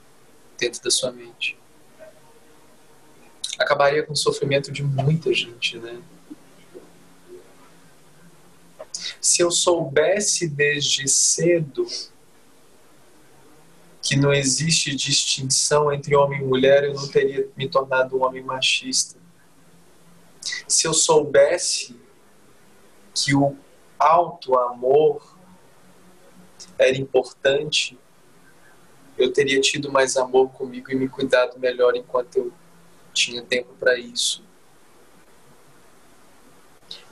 [0.58, 1.58] dentro da sua mente?
[3.60, 6.02] Acabaria com o sofrimento de muita gente, né?
[9.20, 11.86] Se eu soubesse desde cedo
[14.02, 18.44] que não existe distinção entre homem e mulher, eu não teria me tornado um homem
[18.44, 19.25] machista
[20.68, 21.96] se eu soubesse
[23.14, 23.56] que o
[23.98, 25.36] alto amor
[26.78, 27.98] era importante,
[29.18, 32.54] eu teria tido mais amor comigo e me cuidado melhor enquanto eu
[33.14, 34.44] tinha tempo para isso.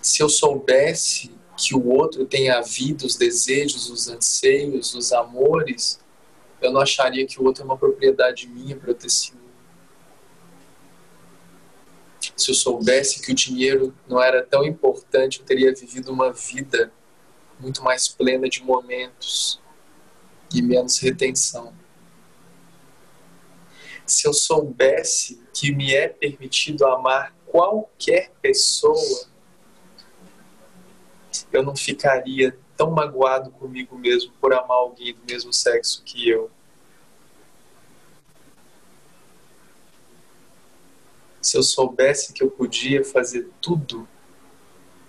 [0.01, 5.99] Se eu soubesse que o outro tem a vida, os desejos, os anseios, os amores,
[6.61, 9.42] eu não acharia que o outro é uma propriedade minha para eu ter ciúme
[12.37, 16.91] se eu soubesse que o dinheiro não era tão importante, eu teria vivido uma vida
[17.59, 19.59] muito mais plena de momentos
[20.53, 21.73] e menos retenção.
[24.05, 29.27] Se eu soubesse que me é permitido amar qualquer pessoa,
[31.51, 36.51] eu não ficaria tão magoado comigo mesmo por amar alguém do mesmo sexo que eu.
[41.43, 44.07] Se eu soubesse que eu podia fazer tudo,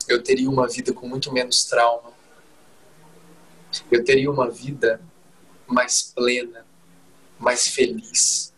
[0.08, 2.12] eu teria uma vida com muito menos trauma.
[3.88, 5.00] Eu teria uma vida
[5.64, 6.66] mais plena,
[7.38, 8.52] mais feliz.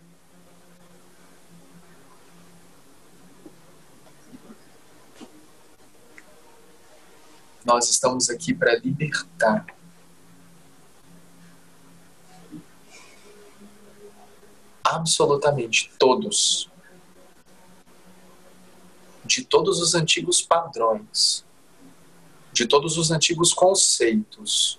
[7.62, 9.66] Nós estamos aqui para libertar.
[14.82, 16.70] Absolutamente todos
[19.26, 21.44] de todos os antigos padrões,
[22.52, 24.78] de todos os antigos conceitos.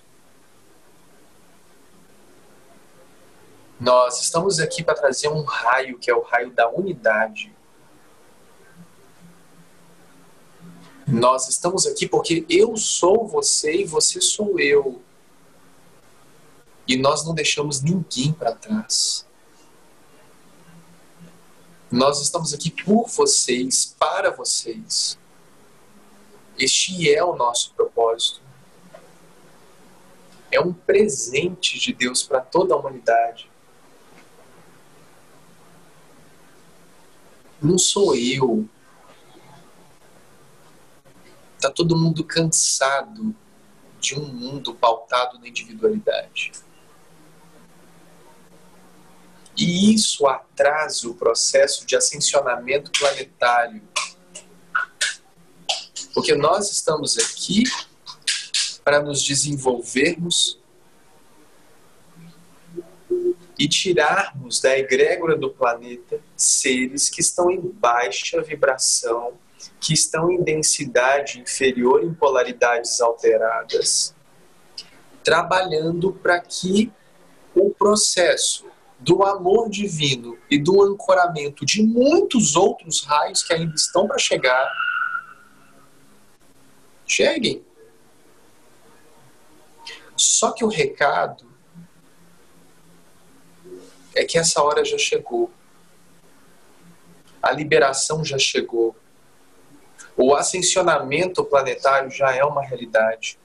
[3.80, 7.54] Nós estamos aqui para trazer um raio que é o raio da unidade.
[11.06, 15.02] Nós estamos aqui porque eu sou você e você sou eu.
[16.88, 19.27] E nós não deixamos ninguém para trás.
[21.92, 25.18] Nós estamos aqui por vocês, para vocês.
[26.60, 28.42] Este é o nosso propósito.
[30.52, 33.50] É um presente de Deus para toda a humanidade.
[37.62, 38.68] Não sou eu.
[41.56, 43.34] Está todo mundo cansado
[43.98, 46.52] de um mundo pautado na individualidade.
[49.58, 53.82] E isso atrasa o processo de ascensionamento planetário.
[56.14, 57.64] Porque nós estamos aqui
[58.84, 60.60] para nos desenvolvermos
[63.58, 69.34] e tirarmos da egrégora do planeta seres que estão em baixa vibração,
[69.80, 74.14] que estão em densidade inferior em polaridades alteradas,
[75.24, 76.92] trabalhando para que
[77.56, 78.67] o processo
[79.00, 84.72] do amor divino e do ancoramento de muitos outros raios que ainda estão para chegar,
[87.06, 87.64] cheguem.
[90.16, 91.46] Só que o recado
[94.16, 95.52] é que essa hora já chegou.
[97.42, 98.96] A liberação já chegou.
[100.16, 103.38] O ascensionamento planetário já é uma realidade.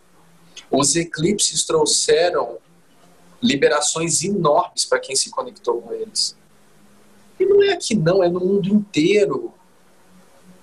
[0.70, 2.59] Os eclipses trouxeram
[3.43, 6.36] liberações enormes para quem se conectou com eles.
[7.38, 9.53] E não é aqui não, é no mundo inteiro.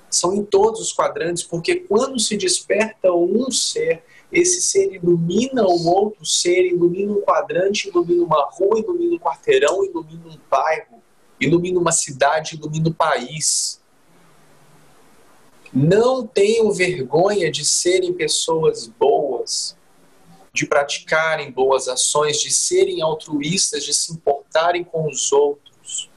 [0.10, 5.88] São em todos os quadrantes, porque quando se desperta um ser esse ser ilumina o
[5.88, 11.02] outro ser, ilumina um quadrante, ilumina uma rua, ilumina um quarteirão, ilumina um bairro,
[11.40, 13.82] ilumina uma cidade, ilumina o um país.
[15.74, 19.76] Não tenham vergonha de serem pessoas boas,
[20.60, 26.10] de praticarem boas ações, de serem altruístas, de se importarem com os outros.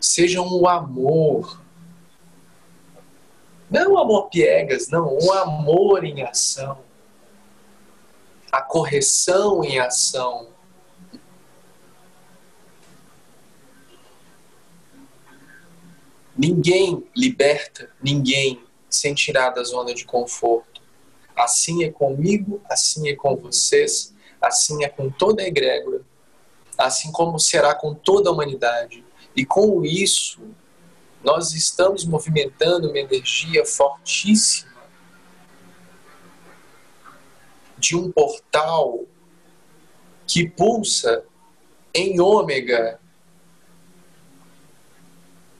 [0.00, 1.62] Sejam o amor.
[3.70, 6.82] Não o amor piegas, não, o amor em ação.
[8.50, 10.48] A correção em ação.
[16.36, 18.66] Ninguém liberta ninguém
[18.96, 20.82] sem tirar da zona de conforto.
[21.36, 26.02] Assim é comigo, assim é com vocês, assim é com toda a egrégora,
[26.78, 29.04] assim como será com toda a humanidade.
[29.34, 30.40] E com isso,
[31.22, 34.76] nós estamos movimentando uma energia fortíssima
[37.78, 39.04] de um portal
[40.26, 41.24] que pulsa
[41.94, 42.98] em ômega.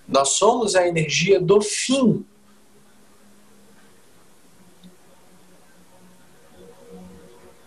[0.09, 2.25] Nós somos a energia do fim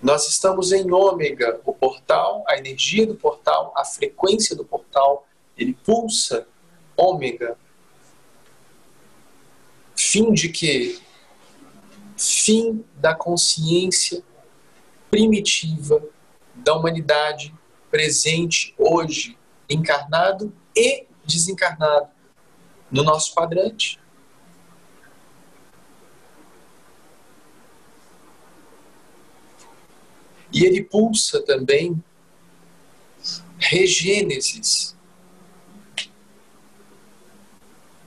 [0.01, 5.27] Nós estamos em ômega, o portal, a energia do portal, a frequência do portal,
[5.57, 6.47] ele pulsa
[6.95, 7.57] ômega.
[9.95, 10.97] Fim de quê?
[12.17, 14.23] Fim da consciência
[15.11, 16.01] primitiva
[16.55, 17.53] da humanidade
[17.91, 19.37] presente hoje,
[19.69, 22.07] encarnado e desencarnado
[22.89, 23.99] no nosso quadrante.
[30.51, 32.01] E ele pulsa também
[33.57, 34.95] regênesis,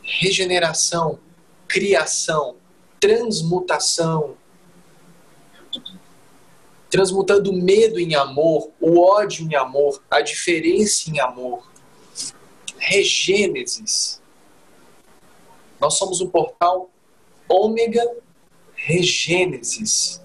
[0.03, 1.19] regeneração,
[1.69, 2.57] criação,
[2.99, 4.37] transmutação,
[6.91, 11.71] transmutando o medo em amor, o ódio em amor, a diferença em amor.
[12.79, 14.21] Regênesis.
[15.81, 16.91] Nós somos um portal
[17.49, 18.03] ômega
[18.75, 20.22] regênesis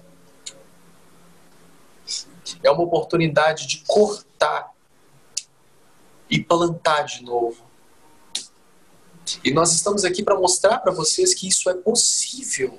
[2.62, 4.72] é uma oportunidade de cortar
[6.30, 7.66] e plantar de novo.
[9.44, 12.78] E nós estamos aqui para mostrar para vocês que isso é possível.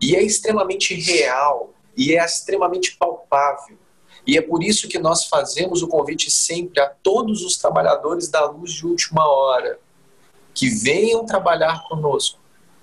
[0.00, 1.72] E é extremamente real.
[1.96, 3.78] E é extremamente palpável.
[4.26, 8.44] E é por isso que nós fazemos o convite sempre a todos os trabalhadores da
[8.44, 9.78] luz de última hora
[10.52, 12.40] que venham trabalhar conosco,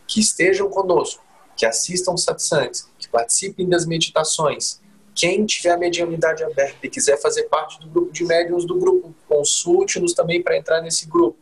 [0.08, 1.24] que estejam conosco,
[1.58, 4.80] que assistam satsangs, que participem das meditações,
[5.16, 9.14] quem tiver a mediunidade aberta e quiser fazer parte do grupo de médiums do grupo,
[9.28, 11.38] consulte-nos também para entrar nesse grupo.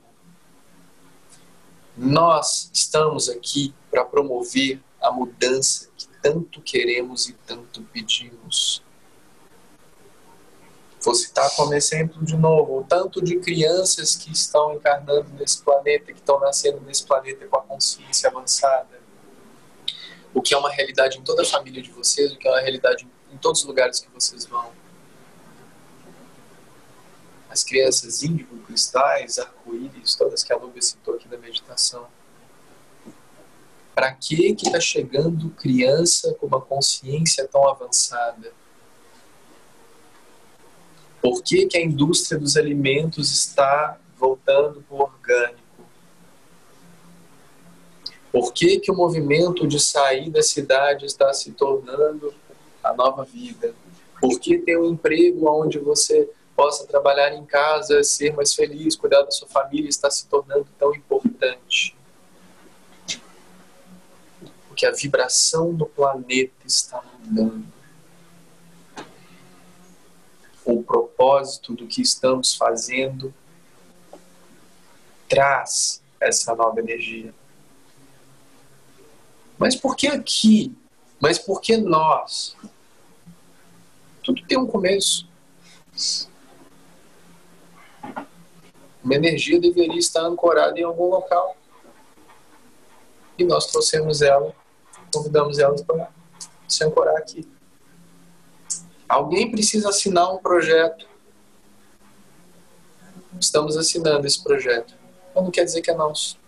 [1.96, 8.84] Nós estamos aqui para promover a mudança que tanto queremos e tanto pedimos.
[11.04, 16.14] Vou citar como exemplo de novo o tanto de crianças que estão encarnando nesse planeta,
[16.14, 19.02] que estão nascendo nesse planeta com a consciência avançada.
[20.34, 22.62] O que é uma realidade em toda a família de vocês, o que é uma
[22.62, 24.72] realidade em em todos os lugares que vocês vão.
[27.50, 32.08] As crianças índigo, cristais, arco-íris, todas que a Lúbia citou aqui na meditação.
[33.94, 38.54] Para que que está chegando criança com uma consciência tão avançada?
[41.22, 45.62] Por que, que a indústria dos alimentos está voltando para o orgânico?
[48.32, 52.34] Por que, que o movimento de sair da cidade está se tornando
[52.84, 53.74] a nova vida.
[54.20, 59.24] Por que ter um emprego onde você possa trabalhar em casa, ser mais feliz, cuidar
[59.24, 61.96] da sua família está se tornando tão importante?
[64.68, 67.66] Porque a vibração do planeta está mudando.
[70.64, 73.34] O propósito do que estamos fazendo
[75.28, 77.34] traz essa nova energia.
[79.58, 80.76] Mas por que aqui
[81.22, 82.58] mas porque nós?
[84.24, 85.30] Tudo tem um começo.
[89.04, 91.56] Uma energia deveria estar ancorada em algum local.
[93.38, 94.54] E nós trouxemos ela,
[95.14, 96.10] convidamos ela para
[96.68, 97.48] se ancorar aqui.
[99.08, 101.08] Alguém precisa assinar um projeto.
[103.40, 104.96] Estamos assinando esse projeto.
[105.36, 106.40] Mas não quer dizer que é nosso.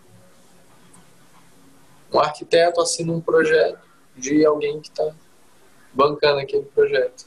[2.12, 5.14] Um arquiteto assina um projeto de alguém que está
[5.92, 7.26] bancando aquele projeto.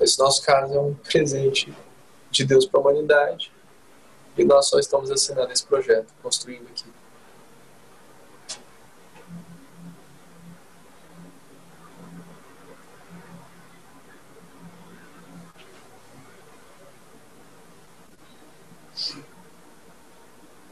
[0.00, 1.72] Esse nosso caso é um presente
[2.30, 3.52] de Deus para a humanidade
[4.36, 6.84] e nós só estamos assinando esse projeto, construindo aqui.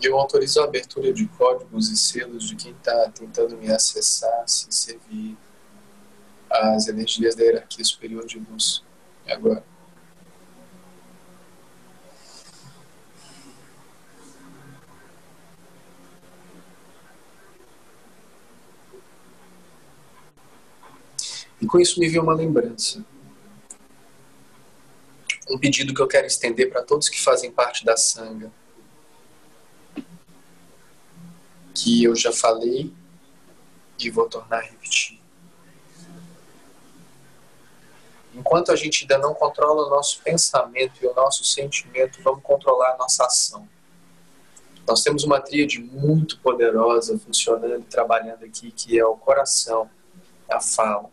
[0.05, 4.67] Eu autorizo a abertura de códigos e selos de quem está tentando me acessar, se
[4.71, 5.35] servir
[6.51, 8.85] às energias da hierarquia superior de luz.
[9.27, 9.65] Agora.
[21.63, 23.03] E com isso me veio uma lembrança.
[25.49, 28.53] Um pedido que eu quero estender para todos que fazem parte da Sangha.
[31.75, 32.93] Que eu já falei
[33.99, 35.21] e vou tornar a repetir.
[38.35, 42.95] Enquanto a gente ainda não controla o nosso pensamento e o nosso sentimento, vamos controlar
[42.95, 43.69] a nossa ação.
[44.87, 49.89] Nós temos uma tríade muito poderosa funcionando e trabalhando aqui, que é o coração,
[50.51, 51.11] a fala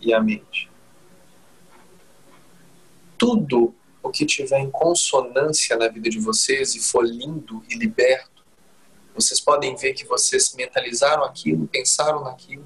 [0.00, 0.70] e a mente.
[3.16, 8.33] Tudo o que tiver em consonância na vida de vocês e for lindo e liberto,
[9.14, 12.64] vocês podem ver que vocês mentalizaram aquilo, pensaram naquilo,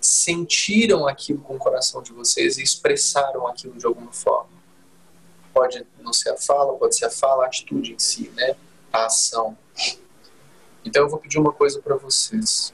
[0.00, 4.48] sentiram aquilo com o coração de vocês e expressaram aquilo de alguma forma.
[5.52, 8.54] Pode não ser a fala, pode ser a fala, a atitude em si, né?
[8.92, 9.58] A ação.
[10.84, 12.72] Então eu vou pedir uma coisa para vocês.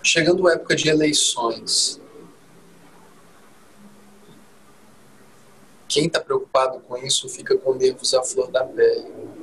[0.00, 2.00] Chegando a época de eleições,
[5.88, 9.37] quem está preocupado com isso fica com nervos à flor da pele.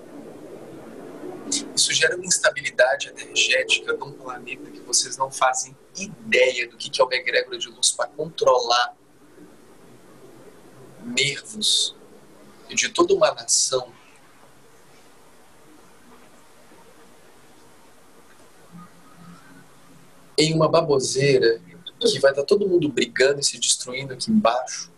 [1.76, 3.93] Isso gera uma instabilidade energética.
[3.93, 8.10] Num planeta que vocês não fazem ideia do que é uma egrégora de luz para
[8.10, 8.95] controlar
[11.03, 11.95] nervos.
[12.68, 13.93] De toda uma nação.
[20.38, 21.62] Em uma baboseira
[21.99, 24.91] que vai estar todo mundo brigando e se destruindo aqui embaixo.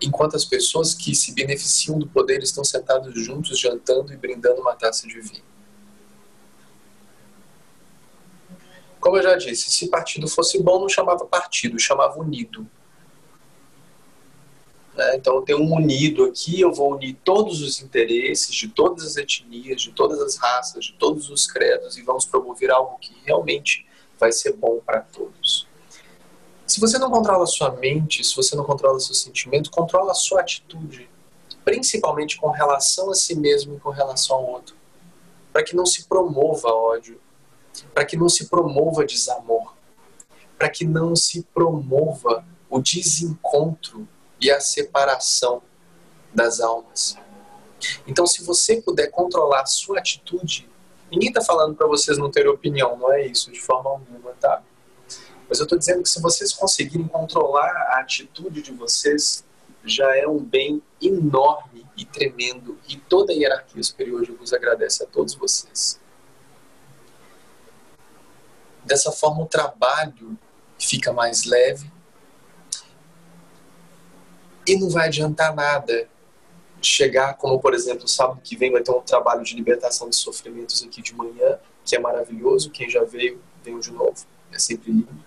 [0.00, 4.74] Enquanto as pessoas que se beneficiam do poder estão sentados juntos, jantando e brindando uma
[4.74, 5.44] taça de vinho.
[9.00, 12.68] Como eu já disse, se partido fosse bom, não chamava partido, chamava unido.
[14.96, 15.16] Né?
[15.16, 19.16] Então, eu tenho um unido aqui, eu vou unir todos os interesses de todas as
[19.16, 23.86] etnias, de todas as raças, de todos os credos e vamos promover algo que realmente
[24.18, 25.68] vai ser bom para todos.
[26.66, 30.10] Se você não controla a sua mente, se você não controla o seu sentimento, controla
[30.10, 31.08] a sua atitude,
[31.64, 34.74] principalmente com relação a si mesmo e com relação ao outro,
[35.52, 37.20] para que não se promova ódio,
[37.94, 39.74] para que não se promova desamor,
[40.58, 44.06] para que não se promova o desencontro
[44.40, 45.62] e a separação
[46.34, 47.16] das almas.
[48.06, 50.68] Então, se você puder controlar a sua atitude,
[51.10, 54.62] ninguém está falando para vocês não terem opinião, não é isso de forma alguma, tá?
[55.48, 59.44] Mas eu estou dizendo que se vocês conseguirem controlar a atitude de vocês,
[59.84, 65.02] já é um bem enorme e tremendo, e toda a hierarquia superior de vos agradece
[65.02, 66.00] a todos vocês.
[68.84, 70.36] Dessa forma, o trabalho
[70.78, 71.90] fica mais leve,
[74.66, 76.08] e não vai adiantar nada
[76.82, 80.82] chegar, como por exemplo, sábado que vem vai ter um trabalho de libertação de sofrimentos
[80.82, 82.70] aqui de manhã, que é maravilhoso.
[82.70, 84.26] Quem já veio, venham de novo.
[84.52, 85.25] É sempre lindo.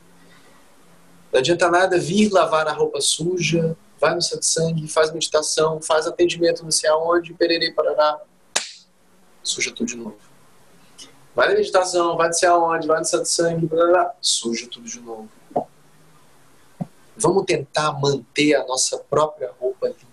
[1.31, 6.63] Não adianta nada vir lavar a roupa suja, vai no sangue, faz meditação, faz atendimento
[6.63, 8.21] não sei aonde, pererei, parará,
[9.43, 10.17] suja tudo de novo.
[11.35, 15.29] Vai na meditação, vai não sei aonde, vai no sangue, parará, suja tudo de novo.
[17.15, 20.07] Vamos tentar manter a nossa própria roupa limpa.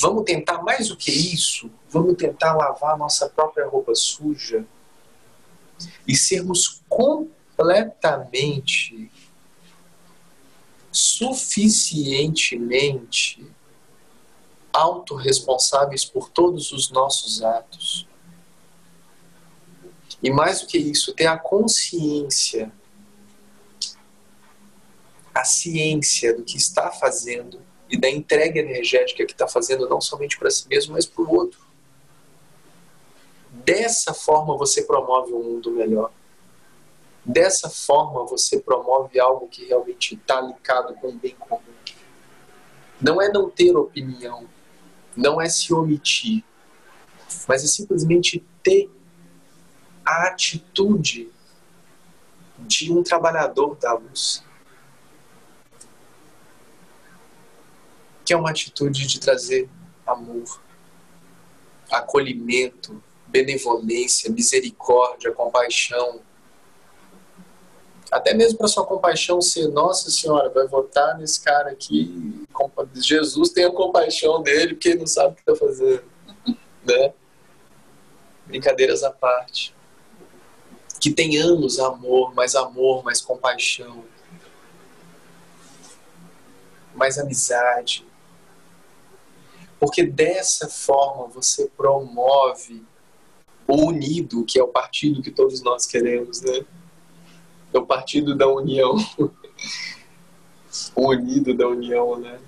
[0.00, 1.70] Vamos tentar mais do que isso.
[1.90, 4.64] Vamos tentar lavar a nossa própria roupa suja
[6.06, 9.10] e sermos completamente,
[10.94, 13.44] suficientemente
[14.72, 18.06] autorresponsáveis por todos os nossos atos.
[20.22, 22.70] E mais do que isso, ter a consciência
[25.34, 30.38] a ciência do que está fazendo e da entrega energética que está fazendo não somente
[30.38, 31.58] para si mesmo, mas para o outro.
[33.50, 36.12] Dessa forma você promove um mundo melhor.
[37.24, 41.62] Dessa forma você promove algo que realmente está ligado com o bem comum.
[43.00, 44.48] Não é não ter opinião,
[45.16, 46.44] não é se omitir,
[47.48, 48.90] mas é simplesmente ter
[50.04, 51.30] a atitude
[52.58, 54.44] de um trabalhador da luz
[58.24, 59.68] que é uma atitude de trazer
[60.06, 60.60] amor,
[61.90, 66.20] acolhimento, benevolência, misericórdia, compaixão.
[68.14, 72.46] Até mesmo para sua compaixão ser, nossa senhora, vai votar nesse cara aqui,
[72.94, 76.04] Jesus tenha compaixão dele, porque ele não sabe o que está fazendo.
[76.86, 77.14] Né?
[78.44, 79.74] Brincadeiras à parte.
[81.00, 84.04] Que tenhamos amor, mais amor, mais compaixão,
[86.94, 88.06] mais amizade.
[89.80, 92.84] Porque dessa forma você promove
[93.66, 96.66] o unido, que é o partido que todos nós queremos, né?
[97.74, 98.94] É o partido da união.
[100.94, 102.38] o unido da união, né?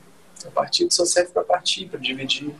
[0.44, 2.54] O partido só serve para partir, para dividir.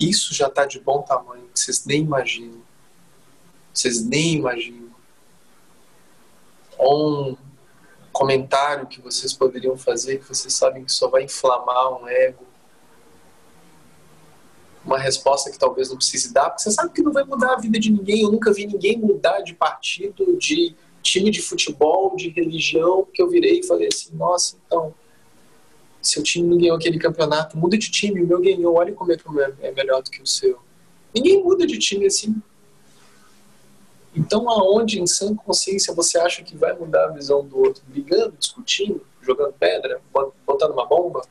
[0.00, 2.60] Isso já está de bom tamanho, que vocês nem imaginam.
[3.72, 4.90] Vocês nem imaginam.
[6.80, 7.36] Um
[8.12, 12.44] comentário que vocês poderiam fazer, que vocês sabem que só vai inflamar um ego.
[14.84, 17.56] Uma resposta que talvez não precise dar, porque você sabe que não vai mudar a
[17.56, 18.22] vida de ninguém.
[18.22, 23.28] Eu nunca vi ninguém mudar de partido, de time de futebol, de religião, que eu
[23.28, 24.94] virei e falei assim: nossa, então,
[26.00, 29.16] seu time não ganhou aquele campeonato, muda de time, o meu ganhou, olha como é
[29.16, 29.24] que
[29.60, 30.58] é melhor do que o seu.
[31.14, 32.34] Ninguém muda de time assim.
[34.14, 37.82] Então, aonde em sã consciência você acha que vai mudar a visão do outro?
[37.86, 40.02] Brigando, discutindo, jogando pedra,
[40.46, 41.22] botando uma bomba?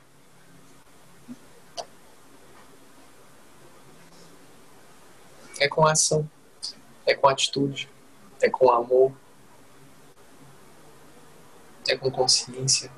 [5.61, 6.27] É com ação,
[7.05, 7.87] é com atitude,
[8.41, 9.13] é com amor,
[11.87, 12.91] é com consciência.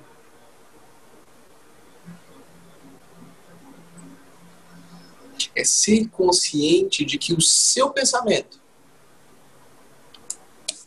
[5.53, 8.61] É ser consciente de que o seu pensamento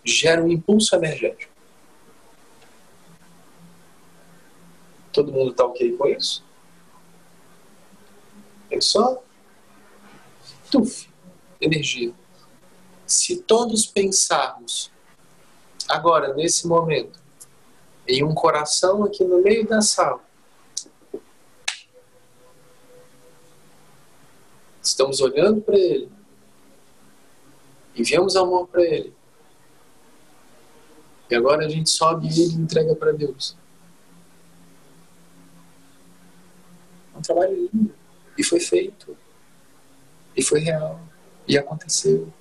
[0.02, 1.52] gera um impulso energético.
[5.12, 6.42] Todo mundo está ok com isso?
[8.70, 9.22] É só
[10.70, 11.14] tuf,
[11.60, 12.12] energia.
[13.06, 14.90] Se todos pensarmos
[15.88, 17.18] agora, nesse momento,
[18.06, 20.20] em um coração aqui no meio da sala.
[24.82, 26.08] Estamos olhando para ele.
[27.94, 29.12] Enviamos amor para ele.
[31.28, 33.56] E agora a gente sobe e ele entrega para Deus.
[37.14, 37.94] É um trabalho lindo.
[38.38, 39.16] E foi feito.
[40.36, 41.00] E foi real.
[41.46, 42.32] E aconteceu.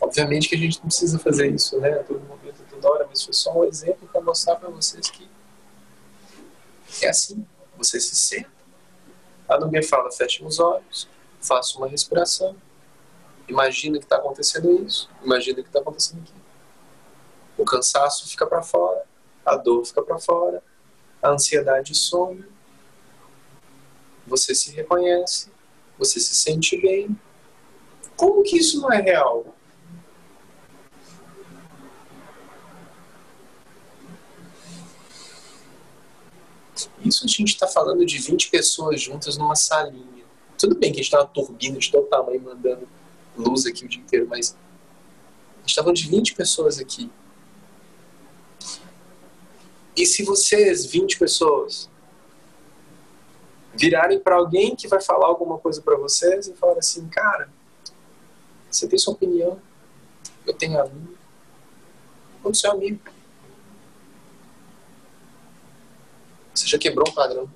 [0.00, 1.94] Obviamente que a gente não precisa fazer isso, né?
[2.02, 5.28] Todo momento, toda hora, mas foi só um exemplo para mostrar para vocês que
[7.02, 7.46] é assim.
[7.76, 8.50] Você se senta.
[9.48, 11.08] A Nubia fala, feche os olhos,
[11.40, 12.56] faça uma respiração.
[13.48, 15.08] Imagina que está acontecendo isso.
[15.22, 16.44] Imagina que está acontecendo aquilo.
[17.56, 19.04] O cansaço fica para fora,
[19.44, 20.62] a dor fica para fora,
[21.22, 22.44] a ansiedade some.
[24.26, 25.50] Você se reconhece,
[25.98, 27.16] você se sente bem.
[28.16, 29.54] Como que isso não é real?
[37.04, 40.24] Isso a gente está falando de 20 pessoas juntas numa salinha.
[40.58, 42.88] Tudo bem que a gente está turbina de todo tamanho mandando
[43.36, 44.56] luz aqui o dia inteiro, mas
[45.58, 47.10] a gente falando de 20 pessoas aqui.
[49.96, 51.90] E se vocês, 20 pessoas,
[53.76, 57.48] virarem para alguém que vai falar alguma coisa para vocês e falar assim, cara,
[58.70, 59.60] você tem sua opinião,
[60.46, 61.16] eu tenho a minha,
[62.42, 63.00] vamos ser amigo.
[66.54, 67.50] Você já quebrou um padrão.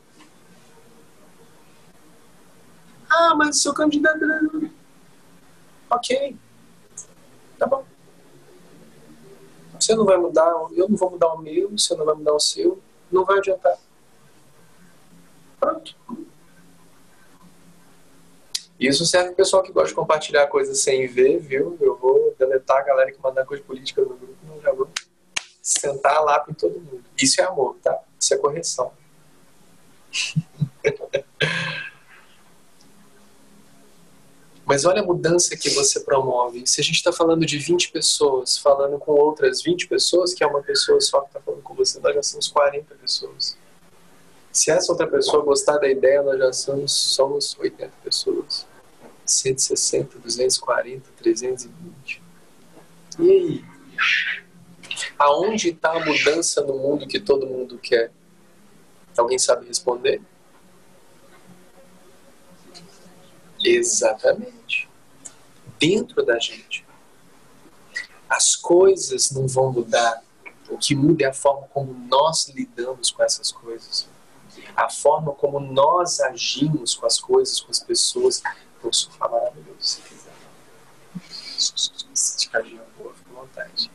[3.08, 4.18] Ah, mas o seu candidato.
[5.88, 6.36] Ok.
[7.58, 7.84] Tá bom.
[9.78, 12.40] Você não vai mudar, eu não vou mudar o meu, você não vai mudar o
[12.40, 13.78] seu, não vai adiantar.
[15.58, 15.94] Pronto.
[18.78, 21.76] Isso serve pro pessoal que gosta de compartilhar coisas sem ver, viu?
[21.80, 24.88] Eu vou deletar a galera que mandar coisa política no grupo, não já vou
[25.60, 27.04] sentar lá com todo mundo.
[27.20, 27.98] Isso é amor, tá?
[28.18, 28.92] Isso é correção.
[34.64, 36.66] Mas olha a mudança que você promove.
[36.66, 40.46] Se a gente está falando de 20 pessoas, falando com outras 20 pessoas, que é
[40.46, 43.56] uma pessoa só que está falando com você, nós já somos 40 pessoas.
[44.58, 48.66] Se essa outra pessoa gostar da ideia, nós já somos, somos 80 pessoas.
[49.24, 52.20] 160, 240, 320.
[53.20, 53.64] E aí?
[55.16, 58.10] Aonde está a mudança no mundo que todo mundo quer?
[59.16, 60.20] Alguém sabe responder?
[63.64, 64.88] Exatamente.
[65.78, 66.84] Dentro da gente.
[68.28, 70.20] As coisas não vão mudar.
[70.68, 74.08] O que muda é a forma como nós lidamos com essas coisas.
[74.78, 78.40] A forma como nós agimos com as coisas, com as pessoas.
[78.80, 80.32] Pô, sofá maravilhoso, se quiser.
[82.14, 83.90] Esticadinha boa, ficou vontade.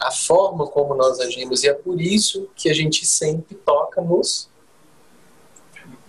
[0.00, 4.50] A forma como nós agimos, e é por isso que a gente sempre toca nos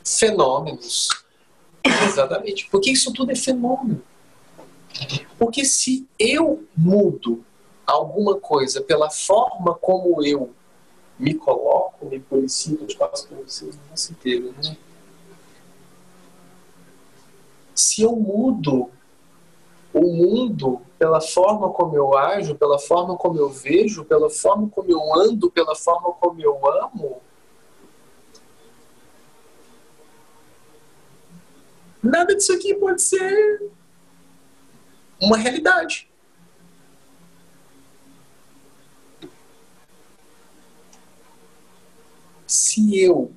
[0.03, 1.09] fenômenos.
[1.83, 2.67] Exatamente.
[2.71, 4.01] Porque isso tudo é fenômeno.
[5.37, 7.45] Porque se eu mudo
[7.85, 10.51] alguma coisa pela forma como eu
[11.19, 14.77] me coloco, me policio, eu passo para vocês o nosso inteiro, né?
[17.75, 18.89] Se eu mudo
[19.93, 24.89] o mundo pela forma como eu ajo, pela forma como eu vejo, pela forma como
[24.89, 27.21] eu ando, pela forma como eu amo,
[32.01, 33.71] nada disso aqui pode ser
[35.21, 36.08] uma realidade.
[42.49, 43.31] Se eu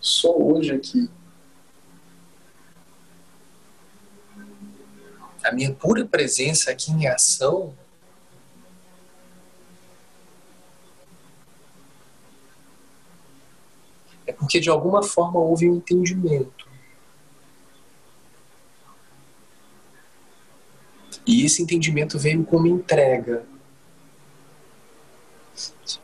[0.00, 1.10] sou hoje aqui
[5.44, 7.74] a minha pura presença aqui em ação
[14.26, 16.66] é porque de alguma forma houve um entendimento.
[21.26, 23.44] E esse entendimento veio como entrega.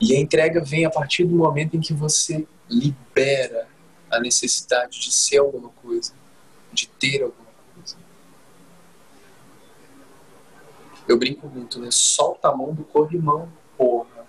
[0.00, 3.68] E a entrega vem a partir do momento em que você libera
[4.11, 6.12] a necessidade de ser alguma coisa,
[6.72, 7.96] de ter alguma coisa.
[11.09, 11.88] Eu brinco muito, né?
[11.90, 14.26] Solta a mão do corrimão, porra.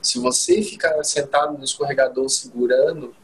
[0.00, 3.14] Se você ficar sentado no escorregador segurando,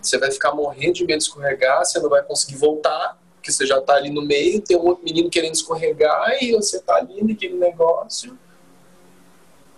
[0.00, 3.66] você vai ficar morrendo de medo de escorregar, você não vai conseguir voltar, porque você
[3.66, 7.22] já está ali no meio, tem um outro menino querendo escorregar e você está ali
[7.22, 8.38] naquele negócio.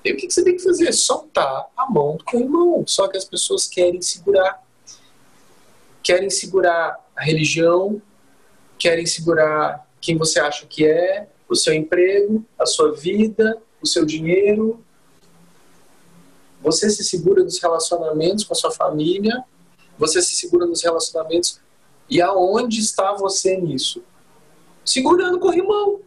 [0.05, 0.93] E o que você tem que fazer?
[0.93, 2.85] Soltar a mão do corrimão.
[2.87, 4.63] Só que as pessoas querem segurar.
[6.03, 8.01] Querem segurar a religião,
[8.79, 14.05] querem segurar quem você acha que é, o seu emprego, a sua vida, o seu
[14.05, 14.83] dinheiro.
[16.63, 19.45] Você se segura nos relacionamentos com a sua família,
[19.99, 21.61] você se segura nos relacionamentos.
[22.09, 24.03] E aonde está você nisso?
[24.85, 26.01] Segurando o corrimão.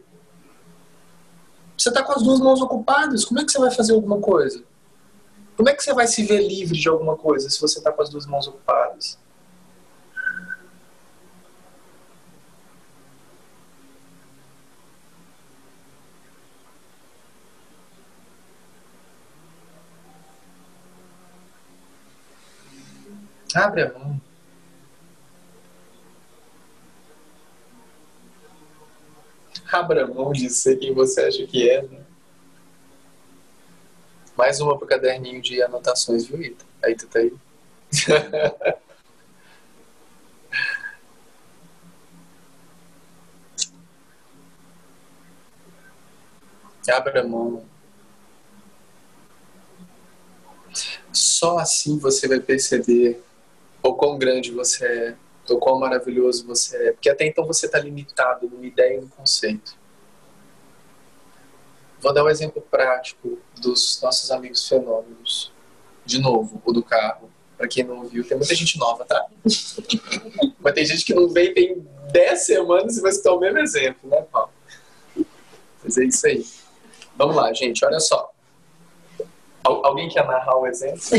[1.82, 4.62] Você está com as duas mãos ocupadas, como é que você vai fazer alguma coisa?
[5.56, 8.00] Como é que você vai se ver livre de alguma coisa se você está com
[8.00, 9.18] as duas mãos ocupadas?
[23.52, 24.21] Abre a mão.
[29.72, 31.80] Abra mão de ser quem você acha que é.
[31.82, 31.98] Né?
[34.36, 36.64] Mais uma pro caderninho de anotações, viu, Ita?
[36.84, 37.32] Aí tu tá aí.
[46.90, 47.64] Abra mão.
[51.12, 53.22] Só assim você vai perceber
[53.82, 55.16] o quão grande você é,
[55.48, 56.92] o quão maravilhoso você é.
[56.92, 59.76] Porque até então você está limitado numa ideia e num conceito.
[62.00, 65.52] Vou dar um exemplo prático dos nossos amigos fenômenos.
[66.04, 67.30] De novo, o do carro.
[67.56, 69.24] Para quem não viu, tem muita gente nova, tá?
[70.58, 74.10] Mas tem gente que não veio tem 10 semanas e vai citar o mesmo exemplo,
[74.10, 74.50] né, Paulo?
[75.82, 76.44] Mas é isso aí.
[77.16, 78.31] Vamos lá, gente, olha só.
[79.64, 81.00] Alguém quer narrar o exemplo?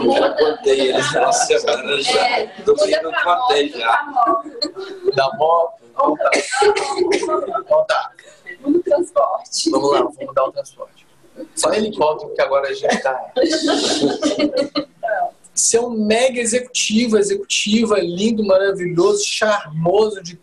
[0.00, 2.28] Eu já contei eles uma semana já.
[2.28, 4.06] É, Domingo eu contei já.
[5.14, 5.82] Da moto?
[5.90, 6.30] Então tá.
[7.12, 8.12] Então tá.
[8.60, 9.70] No transporte.
[9.70, 11.06] Vamos lá, vamos mudar o transporte.
[11.54, 13.32] Só helicóptero, que agora a gente tá.
[15.52, 20.38] Você é um mega executivo, executiva, lindo, maravilhoso, charmoso, de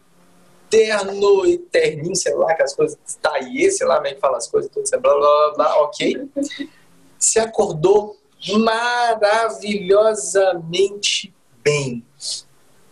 [0.75, 4.47] terno e terninho, sei lá, aquelas coisas, taie, sei lá como é que fala as
[4.47, 6.29] coisas, tudo, blá, blá, blá, blá, ok?
[7.17, 8.17] Você acordou
[8.59, 11.33] maravilhosamente
[11.63, 12.05] bem.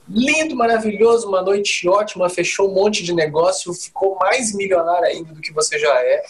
[0.07, 5.41] Lindo, maravilhoso, uma noite ótima, fechou um monte de negócio, ficou mais milionário ainda do
[5.41, 6.23] que você já é.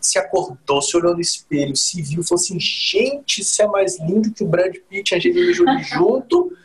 [0.00, 4.32] Se acordou, se olhou no espelho, se viu, falou assim: gente, você é mais lindo
[4.32, 6.56] que o Brad Pitt e a Angelina Jolie junto.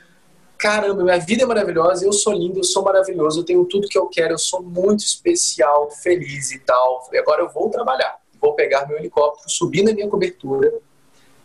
[0.62, 3.98] Caramba, minha vida é maravilhosa, eu sou lindo, eu sou maravilhoso, eu tenho tudo que
[3.98, 7.04] eu quero, eu sou muito especial, feliz e tal.
[7.04, 10.72] Falei, agora eu vou trabalhar, vou pegar meu helicóptero, subir na minha cobertura.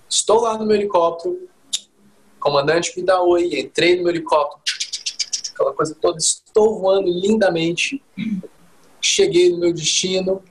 [0.06, 1.48] Estou lá no meu helicóptero,
[2.38, 4.76] comandante me dá oi, entrei no meu helicóptero,
[5.50, 8.04] aquela coisa toda, estou voando lindamente,
[9.00, 10.42] cheguei no meu destino,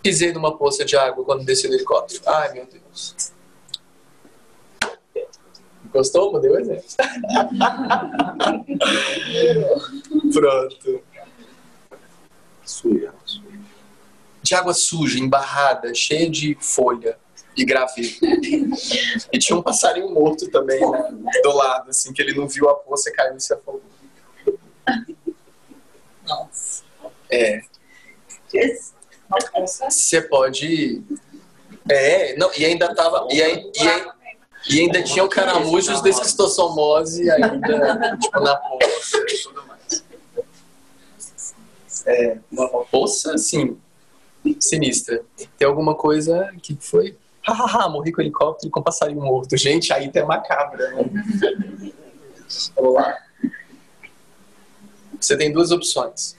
[0.00, 2.22] pisei numa poça de água quando desci do helicóptero.
[2.26, 3.32] Ai, meu Deus.
[5.92, 6.32] Gostou?
[6.32, 6.84] Mudei o exemplo.
[10.32, 11.02] Pronto.
[12.64, 13.42] Suja, suja.
[14.42, 17.18] de água suja, embarrada, cheia de folha
[17.56, 18.20] e graveto.
[19.32, 21.10] E tinha um passarinho morto também, né?
[21.42, 23.82] Do lado, assim, que ele não viu a poça e caiu e se afogou.
[26.26, 26.84] Nossa.
[27.30, 27.60] É,
[29.78, 31.02] você pode.
[31.88, 33.26] É, não, e ainda tava.
[33.30, 34.10] E, aí- e, aí-
[34.70, 40.04] e ainda tinha o caramujos da esquistossomose ainda, tipo, na poça e tudo mais.
[42.06, 43.76] É, uma poça, assim,
[44.58, 45.22] sinistra.
[45.58, 47.16] Tem alguma coisa que foi.
[47.42, 49.56] Hahaha, morri com helicóptero com passarinho morto.
[49.56, 51.04] Gente, aí tem macabra, né?
[52.76, 53.18] Vamos lá.
[55.20, 56.36] Você tem duas opções.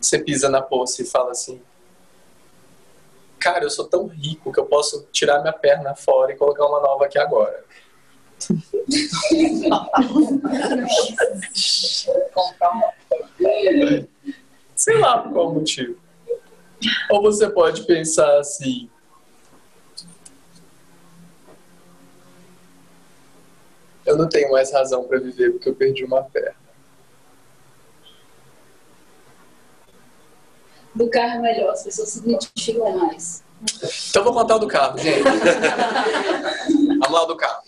[0.00, 1.60] Você pisa na poça e fala assim:
[3.38, 6.80] Cara, eu sou tão rico que eu posso tirar minha perna fora e colocar uma
[6.80, 7.64] nova aqui agora.
[14.74, 15.96] Sei lá por qual motivo.
[17.10, 18.88] Ou você pode pensar assim:
[24.08, 26.57] Eu não tenho mais razão para viver porque eu perdi uma perna.
[30.98, 33.44] Do carro é melhor, as pessoas se identificam mais.
[34.10, 35.22] Então vou contar o do carro, gente.
[36.98, 37.62] Vamos lá do carro.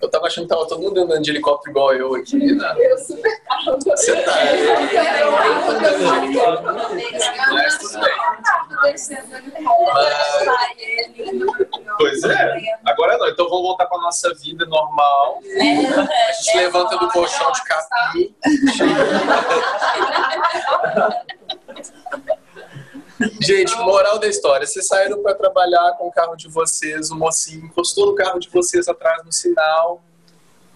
[0.00, 2.36] Eu tava achando que tava todo mundo andando de helicóptero igual eu aqui.
[2.36, 2.76] Né?
[2.78, 3.78] Eu super carro.
[3.84, 4.32] Você tá.
[7.52, 8.12] Mas tudo bem.
[11.98, 12.56] Pois é.
[12.84, 13.28] Agora não.
[13.28, 15.40] Então vamos voltar para nossa vida normal.
[15.42, 18.34] A gente levanta do colchão de capim.
[23.40, 24.66] Gente, moral da história.
[24.66, 28.48] Vocês saíram para trabalhar com o carro de vocês, o mocinho encostou no carro de
[28.50, 30.02] vocês atrás no sinal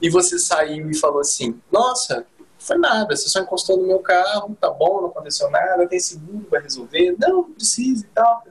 [0.01, 2.27] e você saiu e falou assim: Nossa,
[2.59, 6.47] foi nada, você só encostou no meu carro, tá bom, não aconteceu nada, tem seguro,
[6.51, 7.15] vai resolver.
[7.19, 8.45] Não, não precisa e tal.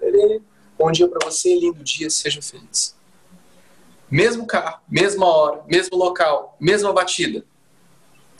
[0.78, 2.95] Bom dia para você, lindo dia, seja feliz.
[4.10, 7.44] Mesmo carro, mesma hora, mesmo local, mesma batida,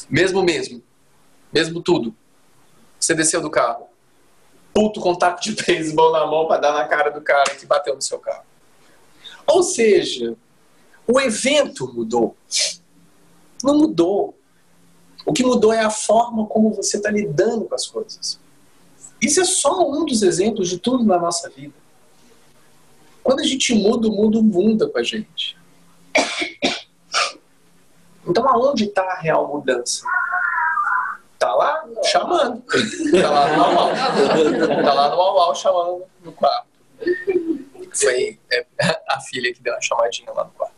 [0.10, 0.82] mesmo mesmo,
[1.52, 2.16] mesmo tudo.
[3.00, 3.89] Você desceu do carro,
[4.80, 7.94] puto com taco de beisebol na mão para dar na cara do cara que bateu
[7.94, 8.46] no seu carro.
[9.46, 10.38] Ou seja,
[11.06, 12.34] o evento mudou.
[13.62, 14.38] Não mudou.
[15.26, 18.40] O que mudou é a forma como você está lidando com as coisas.
[19.22, 21.74] Isso é só um dos exemplos de tudo na nossa vida.
[23.22, 25.58] Quando a gente muda, o mundo muda com a gente.
[28.26, 30.06] Então, aonde está a real mudança?
[32.10, 32.64] Chamando.
[33.22, 33.90] Tá lá no au
[34.84, 36.68] Tá lá no au chamando no quarto.
[37.94, 38.66] Foi é,
[39.08, 40.76] a filha que deu uma chamadinha lá no quarto.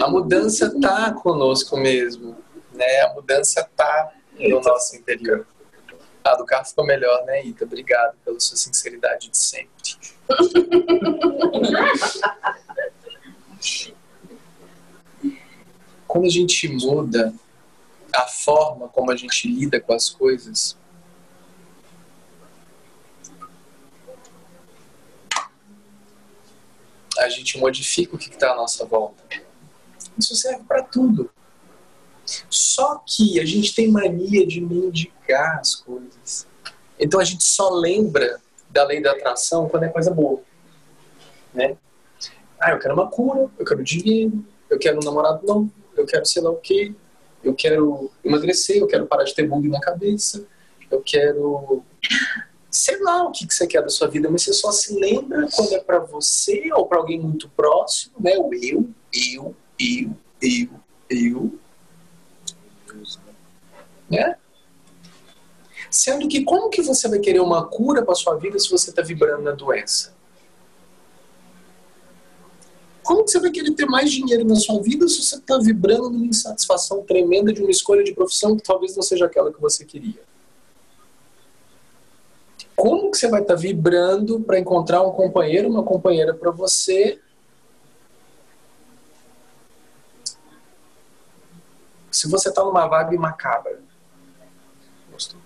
[0.00, 2.36] A mudança tá conosco mesmo,
[2.72, 3.00] né?
[3.02, 5.46] A mudança tá no nosso interior.
[6.22, 7.64] Ah, do carro ficou melhor, né, Ita?
[7.64, 9.68] Obrigado pela sua sinceridade de sempre.
[16.14, 17.34] Quando a gente muda
[18.14, 20.76] a forma como a gente lida com as coisas,
[27.18, 29.24] a gente modifica o que está à nossa volta.
[30.16, 31.28] Isso serve para tudo.
[32.48, 36.46] Só que a gente tem mania de mendigar as coisas.
[36.96, 40.40] Então a gente só lembra da lei da atração quando é coisa boa.
[41.52, 41.76] Né?
[42.60, 46.24] Ah, eu quero uma cura, eu quero dinheiro, eu quero um namorado novo, eu quero
[46.26, 46.94] sei lá o quê,
[47.42, 50.46] eu quero emagrecer, eu quero parar de ter bug na cabeça,
[50.90, 51.82] eu quero
[52.74, 55.48] sei lá o que, que você quer da sua vida, mas você só se lembra
[55.54, 58.36] quando é para você ou para alguém muito próximo, né?
[58.36, 60.70] O eu, eu, eu, eu,
[61.08, 61.58] eu.
[64.10, 64.36] Né?
[65.88, 69.02] Sendo que como que você vai querer uma cura para sua vida se você está
[69.02, 70.13] vibrando na doença?
[73.04, 76.08] Como que você vai querer ter mais dinheiro na sua vida se você está vibrando
[76.08, 79.84] numa insatisfação tremenda de uma escolha de profissão que talvez não seja aquela que você
[79.84, 80.22] queria?
[82.74, 87.20] Como que você vai estar vibrando para encontrar um companheiro, uma companheira para você
[92.10, 93.80] se você está numa vibe macabra?
[95.12, 95.38] Gostou?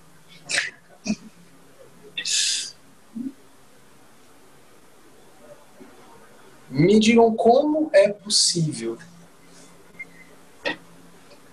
[6.70, 8.98] Me digam como é possível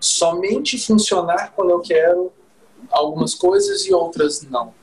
[0.05, 2.31] somente funcionar quando eu quero
[2.91, 4.73] algumas coisas e outras não.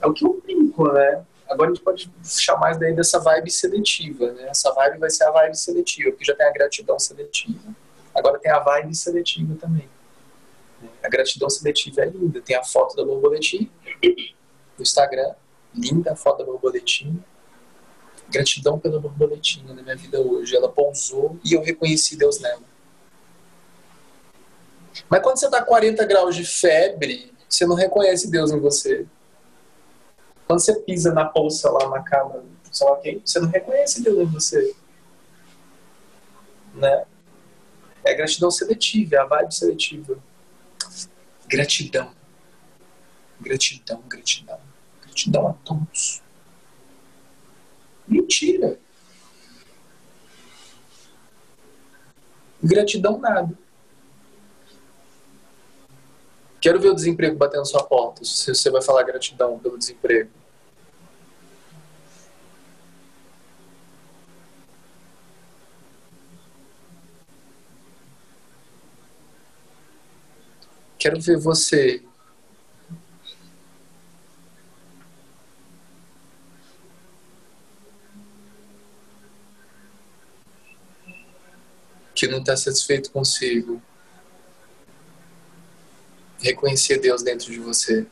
[0.00, 1.24] É o que eu brinco, né?
[1.48, 4.48] Agora a gente pode chamar isso daí dessa vibe seletiva, né?
[4.48, 7.74] Essa vibe vai ser a vibe seletiva, porque já tem a gratidão seletiva.
[8.14, 9.88] Agora tem a vibe seletiva também.
[11.02, 12.40] A gratidão seletiva é linda.
[12.40, 13.68] Tem a foto da borboletinha
[14.02, 15.34] no Instagram.
[15.74, 17.22] Linda a foto da borboletinha.
[18.32, 20.56] Gratidão pela borboletinha na minha vida hoje.
[20.56, 22.62] Ela pousou e eu reconheci Deus nela.
[25.08, 29.06] Mas quando você está 40 graus de febre, você não reconhece Deus em você.
[30.46, 34.18] Quando você pisa na poça lá na cama, sei lá quem, você não reconhece Deus
[34.18, 34.74] em você.
[36.74, 37.04] Né?
[38.02, 40.18] É gratidão seletiva, é a vibe seletiva.
[41.46, 42.14] Gratidão.
[43.38, 44.60] Gratidão, gratidão.
[45.02, 46.21] Gratidão a todos.
[48.06, 48.78] Mentira.
[52.62, 53.58] Gratidão nada.
[56.60, 58.24] Quero ver o desemprego batendo sua porta.
[58.24, 60.30] Se você vai falar gratidão pelo desemprego.
[70.96, 72.00] Quero ver você
[82.22, 83.82] que não está satisfeito consigo
[86.38, 88.06] reconhecer Deus dentro de você.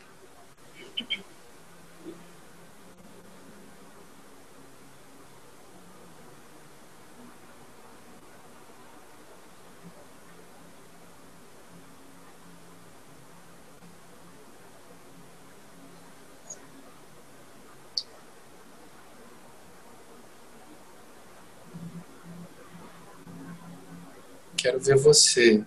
[24.63, 25.63] Quero ver você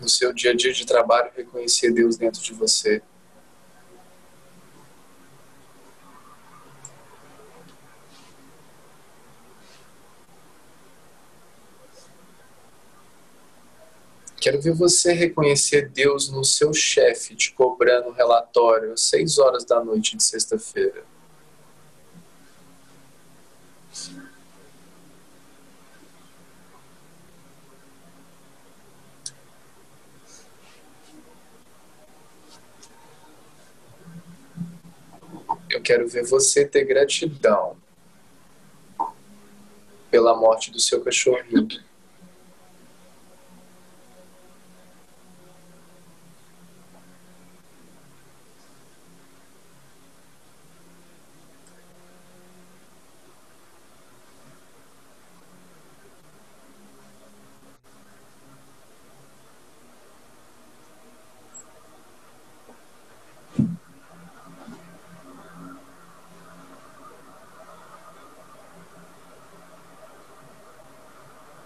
[0.00, 3.00] no seu dia a dia de trabalho reconhecer Deus dentro de você.
[14.40, 19.84] Quero ver você reconhecer Deus no seu chefe te cobrando relatório às seis horas da
[19.84, 21.04] noite de sexta-feira.
[35.72, 37.76] Eu quero ver você ter gratidão
[40.10, 41.68] pela morte do seu cachorrinho.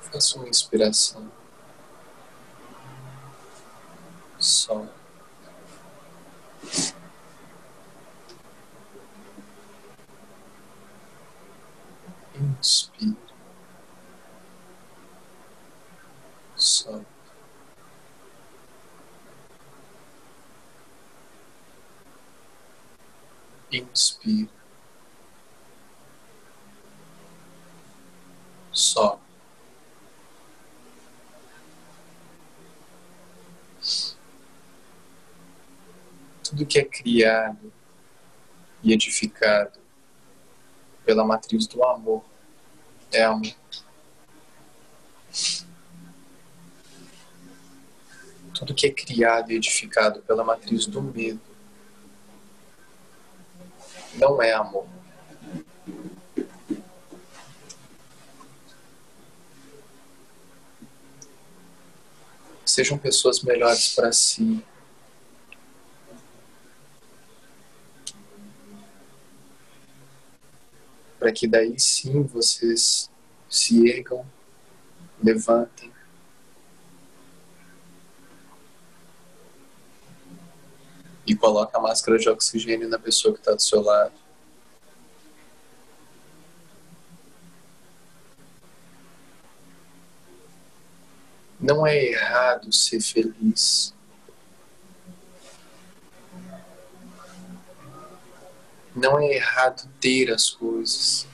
[0.00, 1.30] Faça uma inspiração.
[4.38, 4.86] Sol.
[12.38, 13.16] Inspire.
[16.54, 17.04] Sol.
[23.72, 24.48] Inspire.
[28.72, 29.20] Sol.
[36.56, 37.72] tudo que é criado
[38.82, 39.78] e edificado
[41.06, 42.22] pela matriz do amor
[43.10, 43.54] é amor.
[48.52, 51.40] Tudo que é criado e edificado pela matriz do medo
[54.14, 54.86] não é amor.
[62.64, 64.62] Sejam pessoas melhores para si,
[71.18, 73.10] para que daí sim vocês
[73.48, 74.26] se ergam,
[75.22, 75.92] levantem.
[81.26, 84.12] E coloque a máscara de oxigênio na pessoa que está do seu lado.
[91.58, 93.95] Não é errado ser feliz.
[98.96, 101.26] Não é errado ter as coisas.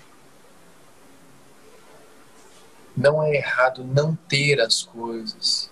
[2.96, 5.70] Não é errado não ter as coisas.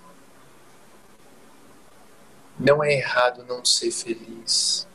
[2.57, 4.87] Não é errado não ser feliz.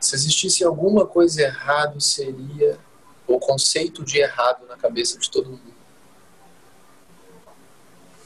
[0.00, 2.76] Se existisse alguma coisa errada, seria,
[3.28, 5.74] ou conceito de errado na cabeça de todo mundo.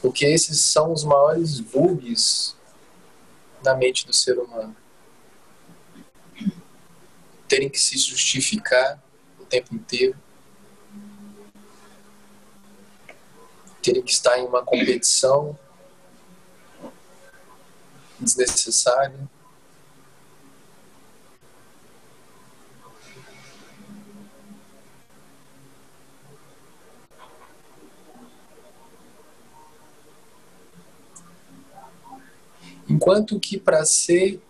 [0.01, 2.55] Porque esses são os maiores bugs
[3.63, 4.75] na mente do ser humano.
[7.47, 9.01] Terem que se justificar
[9.39, 10.17] o tempo inteiro.
[13.81, 15.57] Terem que estar em uma competição
[18.19, 19.29] desnecessária.
[32.87, 34.41] Enquanto que para ser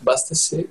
[0.00, 0.70] basta ser.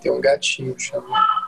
[0.00, 1.45] Tem um gatinho chamando.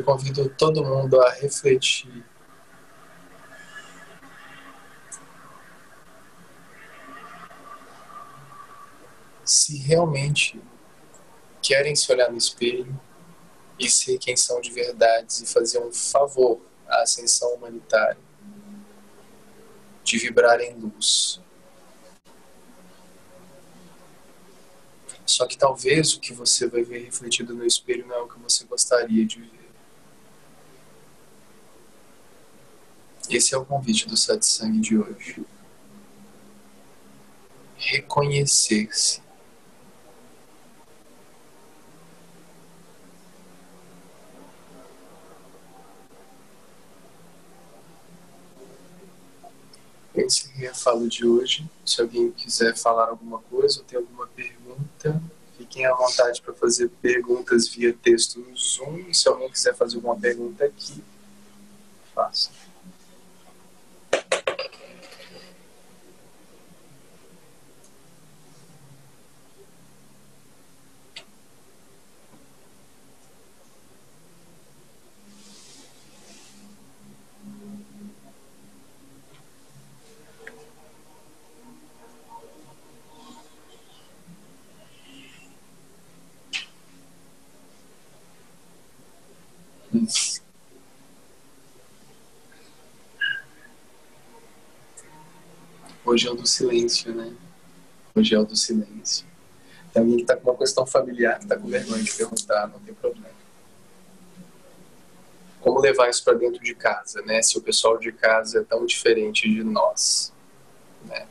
[0.00, 2.24] Eu convido todo mundo a refletir.
[9.44, 10.58] Se realmente
[11.60, 12.98] querem se olhar no espelho
[13.78, 18.16] e ser quem são de verdade e fazer um favor à ascensão humanitária,
[20.02, 21.42] de vibrar em luz.
[25.26, 28.38] Só que talvez o que você vai ver refletido no espelho não é o que
[28.38, 29.59] você gostaria de ver.
[33.30, 35.46] Esse é o convite do satsang de hoje.
[37.76, 39.22] Reconhecer-se.
[50.12, 51.70] Encerrei a fala de hoje.
[51.86, 55.22] Se alguém quiser falar alguma coisa ou tem alguma pergunta,
[55.56, 59.14] fiquem à vontade para fazer perguntas via texto no Zoom.
[59.14, 61.00] Se alguém quiser fazer alguma pergunta aqui,
[62.12, 62.50] faça.
[89.92, 90.40] Isso.
[96.10, 97.32] O do silêncio, né?
[98.16, 99.24] O do silêncio.
[99.92, 102.80] Tem alguém que está com uma questão familiar, que está com vergonha de perguntar, não
[102.80, 103.30] tem problema.
[105.60, 107.40] Como levar isso para dentro de casa, né?
[107.42, 110.32] Se o pessoal de casa é tão diferente de nós,
[111.04, 111.28] né?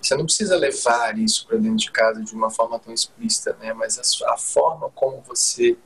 [0.00, 3.74] Você não precisa levar isso para dentro de casa de uma forma tão explícita, né?
[3.74, 5.76] Mas a, a forma como você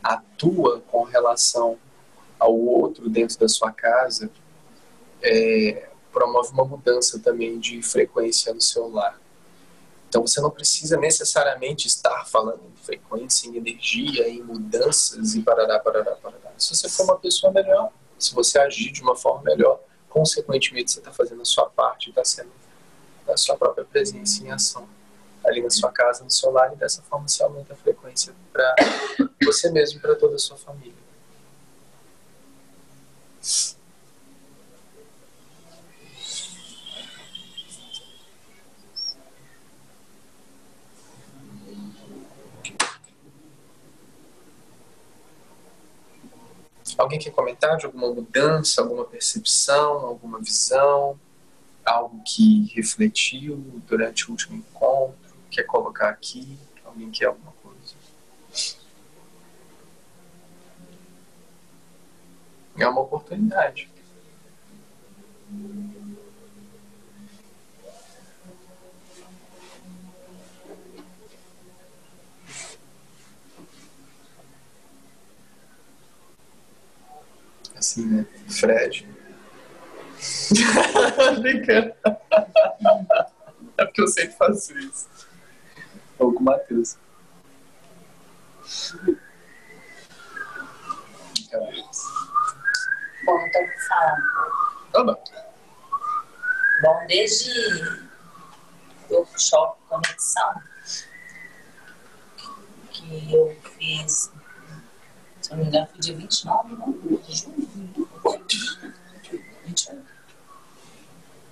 [0.00, 1.76] atua com relação
[2.38, 4.30] ao outro dentro da sua casa
[5.20, 5.87] é,
[6.18, 9.20] promove uma mudança também de frequência no seu lar.
[10.08, 15.78] Então você não precisa necessariamente estar falando em frequência, em energia, em mudanças e parará,
[15.78, 16.50] parará, parará.
[16.56, 20.98] Se você for uma pessoa melhor, se você agir de uma forma melhor, consequentemente você
[20.98, 22.50] está fazendo a sua parte, está sendo
[23.28, 24.88] a sua própria presença em ação
[25.44, 28.74] ali na sua casa, no seu lar, e dessa forma você aumenta a frequência para
[29.44, 31.08] você mesmo e para toda a sua família.
[46.98, 51.18] Alguém quer comentar de alguma mudança, alguma percepção, alguma visão,
[51.84, 53.56] algo que refletiu
[53.86, 55.16] durante o último encontro?
[55.48, 56.58] Quer colocar aqui?
[56.84, 57.94] Alguém quer alguma coisa?
[62.76, 63.88] É uma oportunidade.
[77.78, 78.26] Assim, né?
[78.48, 79.08] Fred.
[81.40, 81.94] Brincando.
[83.76, 85.08] É porque eu sempre faço isso.
[86.18, 86.96] Ou com o Matheus.
[93.24, 95.24] Bom, então um Tá bom.
[96.82, 97.50] Bom, desde
[99.10, 100.62] o workshop Conexão,
[102.90, 104.32] que eu fiz
[105.40, 106.84] Se não me engano, foi dia 29 né?
[107.26, 107.67] de junho.
[108.56, 110.18] 28.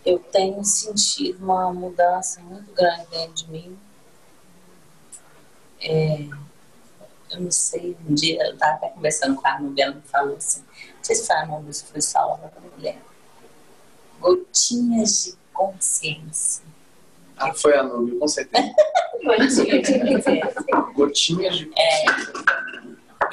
[0.04, 3.78] Eu tenho sentido uma mudança muito grande dentro de mim.
[5.80, 6.28] É,
[7.30, 10.36] eu não sei, um dia eu estava até conversando com a Nubia, ela me falou
[10.36, 12.98] assim, não sei se foi a se foi salva da mulher.
[14.20, 16.64] Gotinhas de consciência.
[17.36, 18.72] Ah, foi a Nubia, com certeza.
[19.24, 20.64] Gotinhas de consciência.
[20.94, 21.70] Gotinhas de.
[21.76, 22.04] É,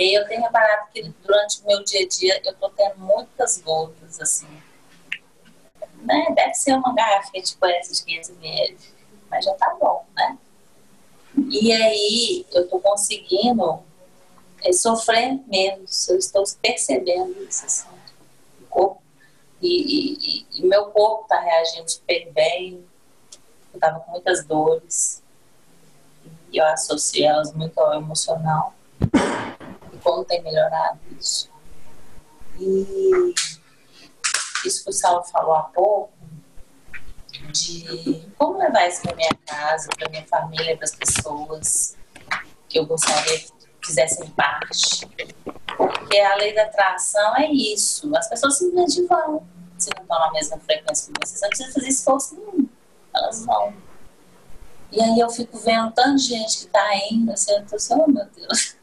[0.03, 3.59] aí eu tenho reparado que durante o meu dia a dia eu tô tendo muitas
[3.59, 4.47] gotas, assim.
[6.01, 6.27] Né?
[6.35, 8.77] Deve ser uma garrafinha tipo essa de 500 ml,
[9.29, 10.37] mas já tá bom, né?
[11.49, 13.79] E aí eu tô conseguindo
[14.61, 17.87] é, sofrer menos, eu estou percebendo isso, assim.
[18.61, 19.01] O corpo,
[19.61, 22.85] e, e, e- meu corpo tá reagindo super bem,
[23.73, 25.23] eu tava com muitas dores,
[26.51, 28.73] e eu associei elas muito ao emocional
[30.03, 31.49] como tem melhorado isso.
[32.59, 33.33] E
[34.65, 36.13] isso que o Saulo falou há pouco,
[37.51, 41.97] de como levar isso para minha casa, para minha família, para as pessoas
[42.69, 43.51] que eu gostaria que
[43.85, 45.07] fizessem parte.
[45.77, 48.15] Porque a lei da atração é isso.
[48.15, 49.45] As pessoas simplesmente vão.
[49.77, 52.69] Se não estão na mesma frequência que você, você não precisa fazer esforço nenhum.
[53.13, 53.73] Elas vão.
[54.91, 58.07] E aí eu fico vendo tanta gente que tá indo, assim, eu tô assim, oh
[58.07, 58.75] meu Deus.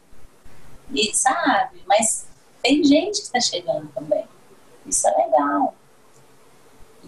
[0.93, 2.27] E sabe, mas
[2.63, 4.25] tem gente que tá chegando também.
[4.87, 5.75] Isso é legal.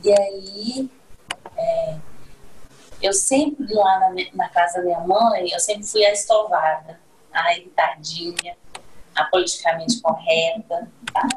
[0.02, 0.90] E aí,
[1.56, 1.98] é,
[3.02, 7.00] eu sempre lá na, na casa da minha mãe, eu sempre fui a estovada,
[7.32, 8.56] a irritadinha,
[9.14, 11.28] a politicamente correta, tá?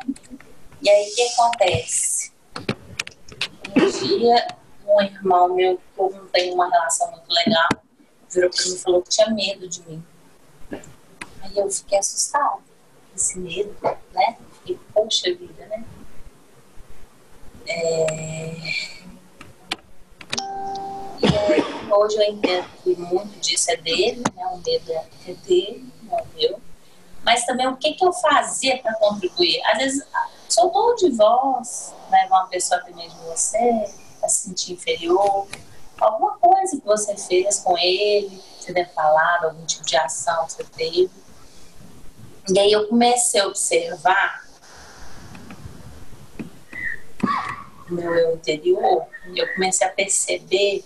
[0.81, 2.31] E aí o que acontece?
[3.75, 4.47] Um dia,
[4.87, 7.69] um irmão meu, que eu não tenho uma relação muito legal,
[8.29, 10.03] virou pra mim e falou que tinha medo de mim.
[11.45, 12.59] Aí eu fiquei assustada,
[13.15, 13.75] esse medo,
[14.13, 14.37] né?
[14.59, 15.85] Fiquei, poxa vida, né?
[17.67, 18.55] É...
[21.21, 24.45] E aí, hoje eu entendo que muito disso é dele, né?
[24.47, 26.61] O medo é é dele, não é meu.
[27.23, 29.61] Mas também o que, que eu fazia para contribuir?
[29.65, 30.07] Às vezes,
[30.49, 32.25] sou tom de voz, né?
[32.27, 33.85] Uma pessoa medo de você,
[34.23, 35.47] a se sentir inferior,
[35.99, 40.53] alguma coisa que você fez com ele, você deve falar, algum tipo de ação que
[40.53, 41.24] você teve.
[42.47, 44.45] E aí eu comecei a observar
[47.89, 49.05] meu eu interior,
[49.35, 50.83] eu comecei a perceber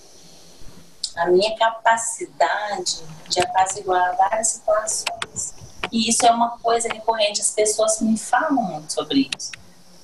[1.15, 5.55] a minha capacidade de apaziguar várias situações.
[5.91, 9.51] E isso é uma coisa recorrente, as pessoas me falam muito sobre isso.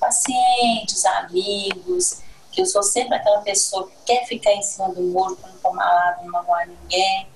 [0.00, 2.20] Pacientes, amigos,
[2.50, 5.58] que eu sou sempre aquela pessoa que quer ficar em cima do muro para não
[5.58, 7.28] tomar lado, não magoar ninguém,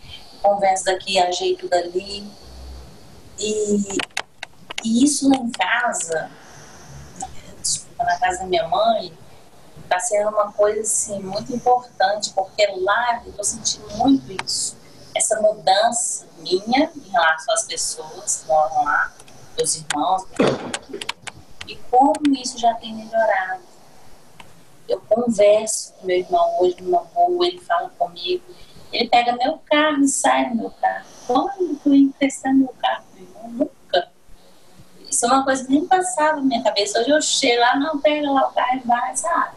[0.43, 2.27] conversa daqui, ajeito dali.
[3.41, 3.99] E,
[4.85, 6.31] e isso lá em casa,
[7.61, 9.13] desculpa, na casa da minha mãe,
[9.83, 14.77] está sendo uma coisa assim, muito importante, porque lá eu sentindo muito isso.
[15.15, 19.13] Essa mudança minha em relação às pessoas que moram lá,
[19.57, 20.25] meus irmãos,
[21.67, 23.63] e como isso já tem melhorado.
[24.87, 28.45] Eu converso com meu irmão hoje numa boa, ele fala comigo,
[28.93, 31.07] ele pega meu carro e sai do meu carro.
[31.27, 33.10] Quando eu emprestar meu carro?
[33.51, 34.11] Nunca.
[35.09, 37.01] Isso é uma coisa que nem passava na minha cabeça.
[37.01, 39.57] Hoje eu chego lá, não, pega lá o carro e vai, sabe?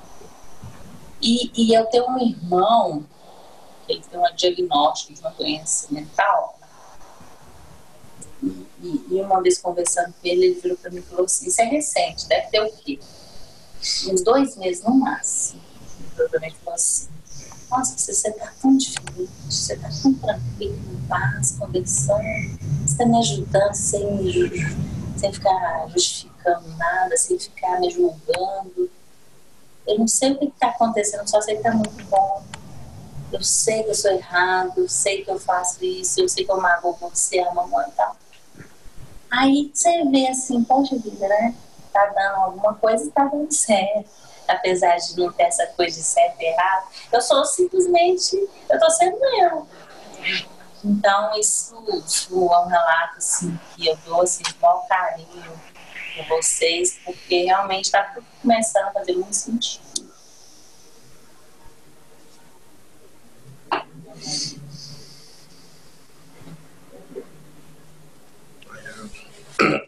[1.22, 3.06] E, e eu tenho um irmão,
[3.86, 6.60] que ele tem um diagnóstico de uma doença mental.
[8.42, 11.62] E, e uma vez conversando com ele, ele virou para mim e falou assim: Isso
[11.62, 13.00] é recente, deve ter o quê?
[14.10, 15.62] Uns dois meses no máximo.
[16.18, 17.10] Ele falou assim:
[17.76, 23.18] Nossa, você está tão diferente, você está tão tranquilo, em paz, conversando, você está me
[23.18, 24.52] ajudando sem,
[25.18, 28.92] sem ficar justificando nada, sem ficar me julgando.
[29.88, 32.44] Eu não sei o que está acontecendo, só sei que está muito bom.
[33.32, 36.52] Eu sei que eu sou errado, eu sei que eu faço isso, eu sei que
[36.52, 38.16] eu mago você, a mamãe e tal.
[39.32, 41.56] Aí você vê assim, poxa vida, né?
[41.92, 44.12] Tá dando alguma coisa e tá dando certo.
[44.48, 48.36] Apesar de não ter essa coisa de certo e errado, eu sou simplesmente,
[48.70, 49.68] eu tô sendo eu.
[50.84, 51.76] Então, isso,
[52.06, 55.62] isso é um relato assim, que eu dou assim, de maior carinho
[56.16, 59.84] com vocês, porque realmente está tudo começando a fazer muito sentido.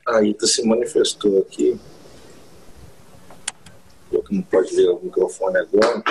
[0.08, 1.78] A Ita se manifestou aqui.
[4.24, 6.04] Que não pode ver o microfone agora.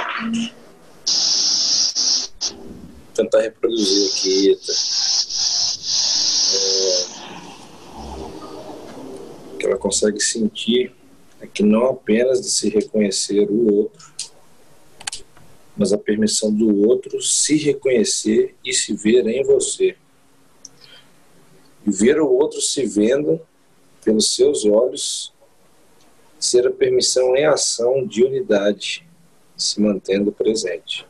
[2.46, 4.72] Vou tentar reproduzir aqui, Ita.
[6.54, 7.14] É...
[9.58, 10.94] que ela consegue sentir
[11.40, 14.14] é que não apenas de se reconhecer o outro,
[15.76, 19.94] mas a permissão do outro se reconhecer e se ver em você.
[21.86, 23.38] E ver o outro se vendo
[24.02, 25.33] pelos seus olhos
[26.44, 29.06] ser a permissão em ação de unidade,
[29.56, 31.06] se mantendo presente.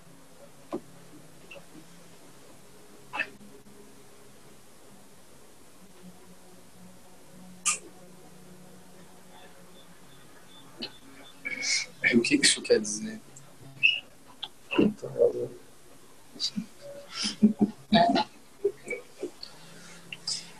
[12.14, 13.20] O que isso quer dizer?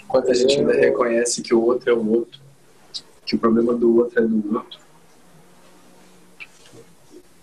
[0.09, 2.44] Quando a gente ainda reconhece que o outro é o outro,
[3.35, 4.79] que o problema do outro é do outro.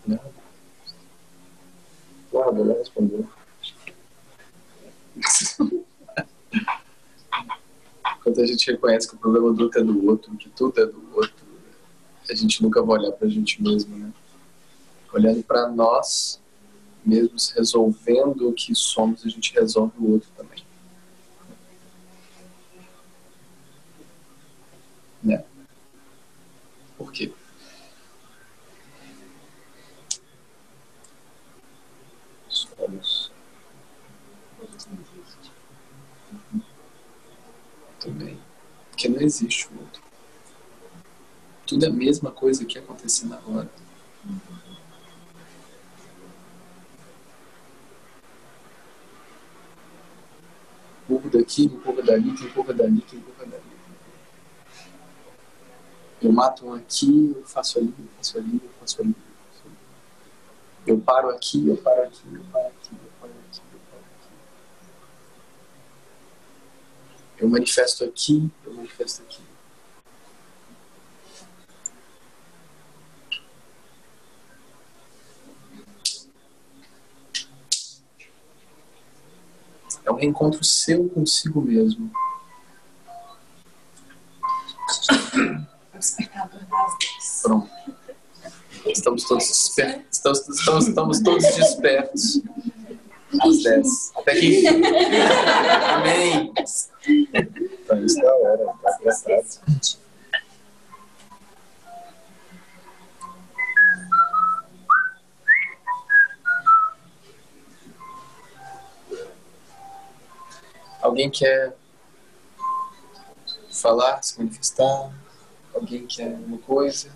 [0.08, 0.20] Não.
[2.34, 3.28] Nada, não respondeu.
[8.24, 10.86] Quando a gente reconhece que o problema do outro é do outro, que tudo é
[10.86, 11.46] do outro,
[12.30, 14.14] a gente nunca vai olhar pra gente mesmo, né?
[15.12, 16.40] Olhando pra nós
[17.04, 20.64] mesmos, resolvendo o que somos, a gente resolve o outro também.
[25.24, 25.44] Né?
[27.02, 27.34] Por quê?
[32.48, 33.32] Somos.
[38.00, 38.40] Também.
[38.92, 40.04] Porque não existe o outro.
[41.66, 43.72] Tudo é a mesma coisa que acontecendo agora.
[51.10, 53.71] Empurra daqui, empurra dali, que empurra dali, que empurra dali.
[56.22, 59.16] Eu mato um aqui, eu faço ali, eu faço ali, eu faço ali.
[60.86, 64.30] eu paro aqui, eu paro aqui, eu paro aqui, eu paro aqui, eu paro aqui.
[67.40, 69.42] Eu manifesto aqui, eu manifesto aqui.
[80.06, 82.12] É um reencontro seu consigo mesmo.
[87.44, 87.70] Pronto.
[88.86, 90.06] Estamos todos despertos.
[90.12, 92.42] Estamos, estamos, estamos todos despertos.
[93.40, 94.12] Às 10.
[94.18, 94.68] Até que.
[94.68, 96.54] Amém.
[97.88, 98.98] Tá isso da hora, tá.
[111.02, 111.76] Alguém quer
[113.72, 115.12] falar, se manifestar?
[115.74, 117.10] Alguém quer alguma coisa?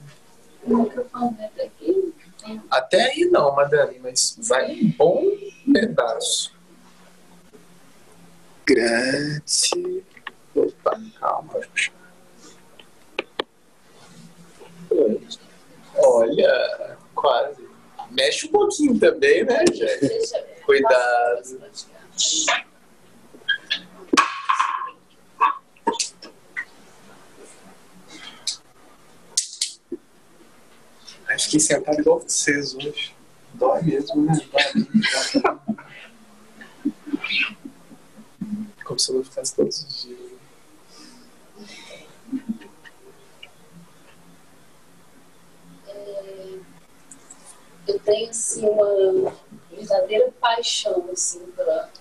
[0.64, 2.14] O microfone é daqui.
[2.70, 5.24] Até aí não, Madame, mas vai um bom
[5.72, 6.54] pedaço.
[8.66, 10.04] Grazie.
[10.56, 11.60] Opa, calma.
[15.98, 17.68] Olha, quase.
[18.12, 20.62] Mexe um pouquinho também, né, gente?
[20.66, 21.62] Cuidado.
[31.36, 33.14] Ai, fiquei sentado igual vocês hoje.
[33.56, 34.32] Dói mesmo, né?
[34.54, 34.88] Dói.
[38.86, 40.20] Como se eu não ficasse todos os dias.
[47.86, 49.36] Eu tenho assim uma
[49.70, 51.92] verdadeira paixão assim pela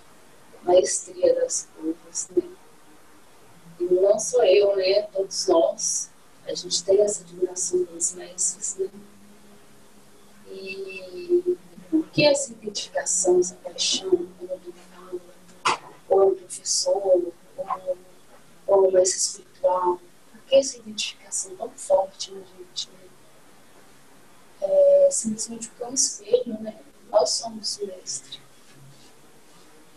[0.63, 2.43] maestria das coisas, né?
[3.81, 5.01] E não sou eu, né?
[5.11, 6.09] Todos nós.
[6.47, 8.89] A gente tem essa admiração dos mestres, né?
[10.55, 11.57] E
[11.89, 15.21] por que essa identificação, essa paixão, quando alguém fala,
[16.07, 17.97] ou um professor, ou,
[18.67, 19.99] ou mestre espiritual,
[20.31, 22.95] por que essa identificação tão forte na gente, né?
[24.61, 26.79] É simplesmente porque é um espelho, né?
[27.09, 28.39] Nós somos o mestre.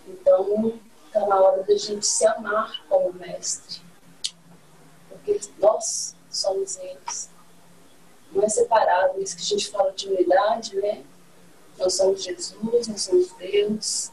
[0.07, 3.81] Então, está na hora da gente se amar como mestre.
[5.09, 7.31] Porque nós somos eles.
[8.33, 11.03] Não é separado, isso que a gente fala de unidade, né?
[11.79, 14.11] Nós somos Jesus, nós somos Deus.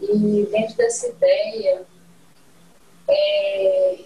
[0.00, 1.84] E dentro dessa ideia,
[3.08, 4.04] é,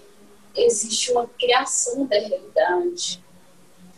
[0.57, 3.23] existe uma criação da realidade.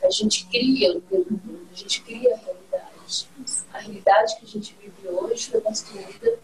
[0.03, 3.29] A gente cria o tempo todo, a gente cria a realidade.
[3.73, 6.39] A realidade que a gente vive hoje foi construída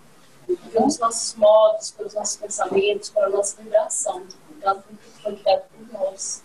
[0.73, 4.27] pelos nossos modos, pelos nossos pensamentos, pela nossa vibração.
[4.57, 4.83] Então,
[5.23, 6.43] foi criado por nós.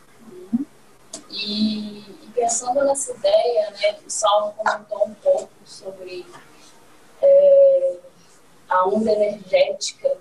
[1.35, 6.25] E, e pensando nessa ideia, né, o Salmo comentou um pouco sobre
[7.21, 7.97] é,
[8.69, 10.17] a onda energética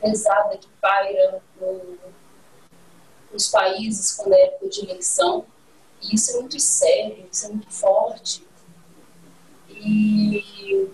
[0.00, 1.98] pesada que paira no,
[3.32, 5.44] nos países quando é época de eleição.
[6.00, 8.46] E isso é muito sério, isso é muito forte.
[9.68, 10.92] E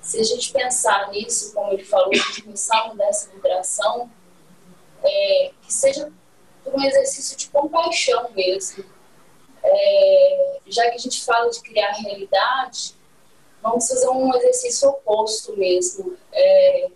[0.00, 4.10] se a gente pensar nisso, como ele falou, de começar a mudar vibração,
[5.02, 6.12] é, que seja
[6.70, 8.84] por um exercício de compaixão mesmo.
[9.62, 12.94] É, já que a gente fala de criar realidade,
[13.62, 16.16] vamos fazer um exercício oposto mesmo.
[16.32, 16.88] É,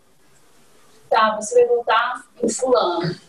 [1.11, 3.21] tá, você vai votar em fulano.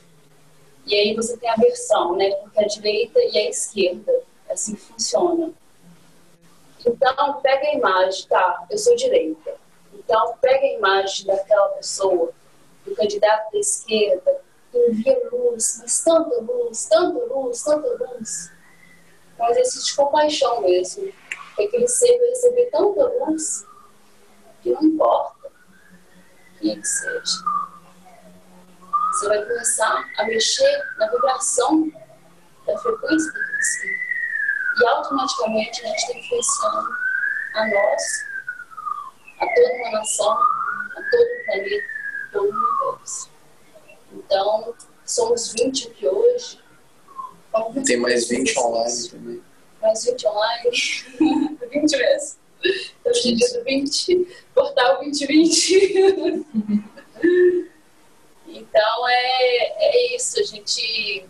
[0.85, 2.30] E aí você tem a versão, né?
[2.35, 4.11] Porque a direita e a esquerda.
[4.47, 5.51] É assim funciona.
[6.85, 9.55] Então, pega a imagem, tá, eu sou direita.
[9.91, 12.31] Então, pega a imagem daquela pessoa,
[12.85, 14.39] do candidato da esquerda,
[14.76, 18.52] que envia luz, mas tanta luz, tanta luz, tanta luz.
[19.39, 21.14] Um exercício de compaixão mesmo.
[21.57, 23.65] É que ele sempre receber tanta luz
[24.61, 25.49] que não importa
[26.60, 27.38] quem é que seja.
[29.11, 31.89] Você vai começar a mexer na vibração
[32.68, 33.99] da frequência que ele
[34.81, 36.89] E automaticamente a gente está influenciando
[37.56, 38.26] a nós,
[39.39, 41.88] a toda uma nação, a todo o planeta,
[42.34, 43.34] todo o universo.
[44.26, 44.73] Então,
[45.06, 46.60] somos 20 aqui hoje.
[47.85, 49.41] Tem mais 20 online também.
[49.81, 50.72] Mais 20 online?
[51.72, 52.39] 20 mesmo.
[52.99, 56.43] Então, hoje é dia do 20, portal 2020.
[58.47, 61.26] então, é, é isso, a gente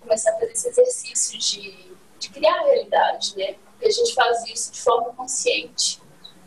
[0.00, 3.56] começar a fazer esse exercício de, de criar a realidade, né?
[3.72, 6.00] Porque a gente faz isso de forma consciente.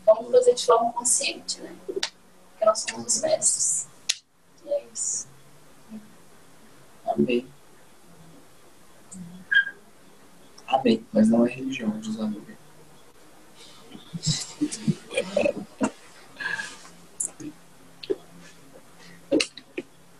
[0.06, 1.76] Vamos fazer de forma consciente, né?
[1.86, 3.86] Porque nós somos os mestres.
[4.64, 5.29] E é isso.
[7.14, 7.46] Amém.
[10.66, 11.04] Amém.
[11.12, 12.56] Mas não é religião, diz a nuvem.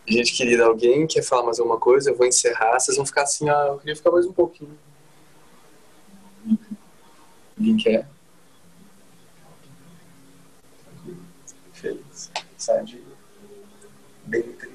[0.07, 2.09] Gente querida, alguém quer falar mais alguma coisa?
[2.09, 2.77] Eu vou encerrar.
[2.77, 4.77] Vocês vão ficar assim, ah, eu queria ficar mais um pouquinho.
[7.57, 8.09] Alguém quer?
[11.71, 12.29] Feliz.
[12.57, 13.01] Sai de
[14.25, 14.71] bem triste.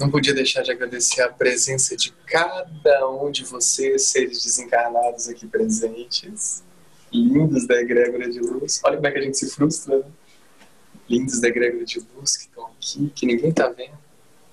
[0.00, 5.46] Não podia deixar de agradecer a presença de cada um de vocês, seres desencarnados aqui
[5.46, 6.64] presentes,
[7.12, 8.80] lindos da egrégora de luz.
[8.82, 10.04] Olha como é que a gente se frustra, né?
[11.06, 13.98] Lindos da egrégora de luz que estão aqui, que ninguém está vendo,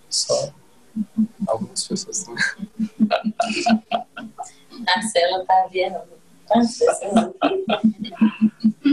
[0.09, 0.53] só
[1.47, 2.91] algumas pessoas estão vendo.
[4.85, 5.99] A Cela tá vendo.
[6.45, 7.65] Quantas pessoas aqui?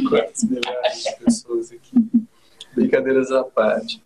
[0.09, 2.27] Quantas milhares de pessoas aqui.
[2.75, 4.01] Brincadeiras à parte.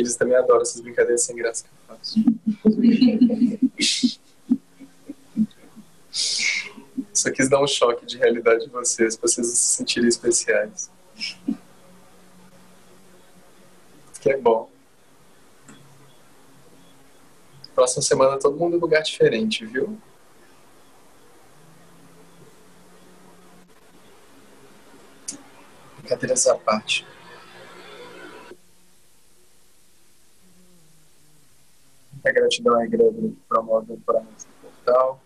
[0.00, 2.14] Eles também adoram essas brincadeiras sem graça que eu faço.
[7.12, 10.90] Só quis dar um choque de realidade de vocês, para vocês se sentirem especiais.
[14.22, 14.70] Que é bom.
[17.74, 20.00] Próxima semana todo mundo em lugar diferente, viu?
[25.98, 27.06] Brincadeiras à parte.
[32.22, 35.22] A gratidão à egrégora que promove o ancoramento do portal,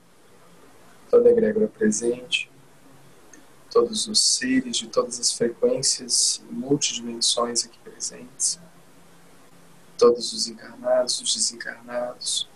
[1.10, 2.50] toda a egrégora presente,
[3.70, 8.60] todos os seres de todas as frequências e multidimensões aqui presentes,
[9.96, 12.48] todos os encarnados, os desencarnados,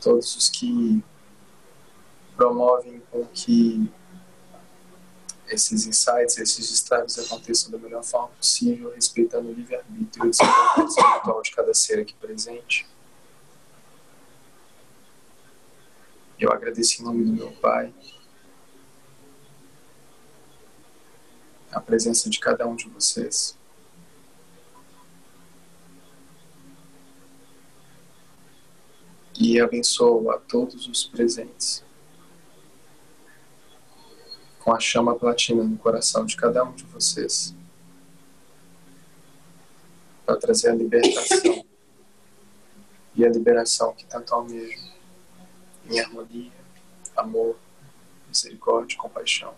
[0.00, 1.02] todos os que
[2.36, 3.90] promovem com que
[5.48, 10.88] esses insights, esses estrados aconteçam da melhor forma possível, respeitando o livre-arbítrio e o desenvolvimento
[10.88, 12.93] espiritual de cada ser aqui presente.
[16.38, 17.92] Eu agradeço em nome do meu Pai
[21.70, 23.56] a presença de cada um de vocês.
[29.38, 31.84] E abençoo a todos os presentes
[34.60, 37.54] com a chama platina no coração de cada um de vocês
[40.24, 41.66] para trazer a libertação
[43.14, 44.93] e a liberação que tanto almejo
[45.88, 46.52] em harmonia,
[47.16, 47.58] amor,
[48.28, 49.54] misericórdia e compaixão.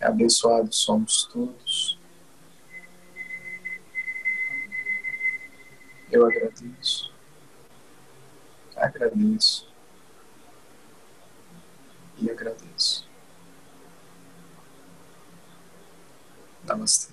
[0.00, 1.98] Abençoados somos todos.
[6.10, 7.12] Eu agradeço.
[8.76, 9.68] Agradeço.
[12.18, 13.08] E agradeço.
[16.64, 17.12] Namastê.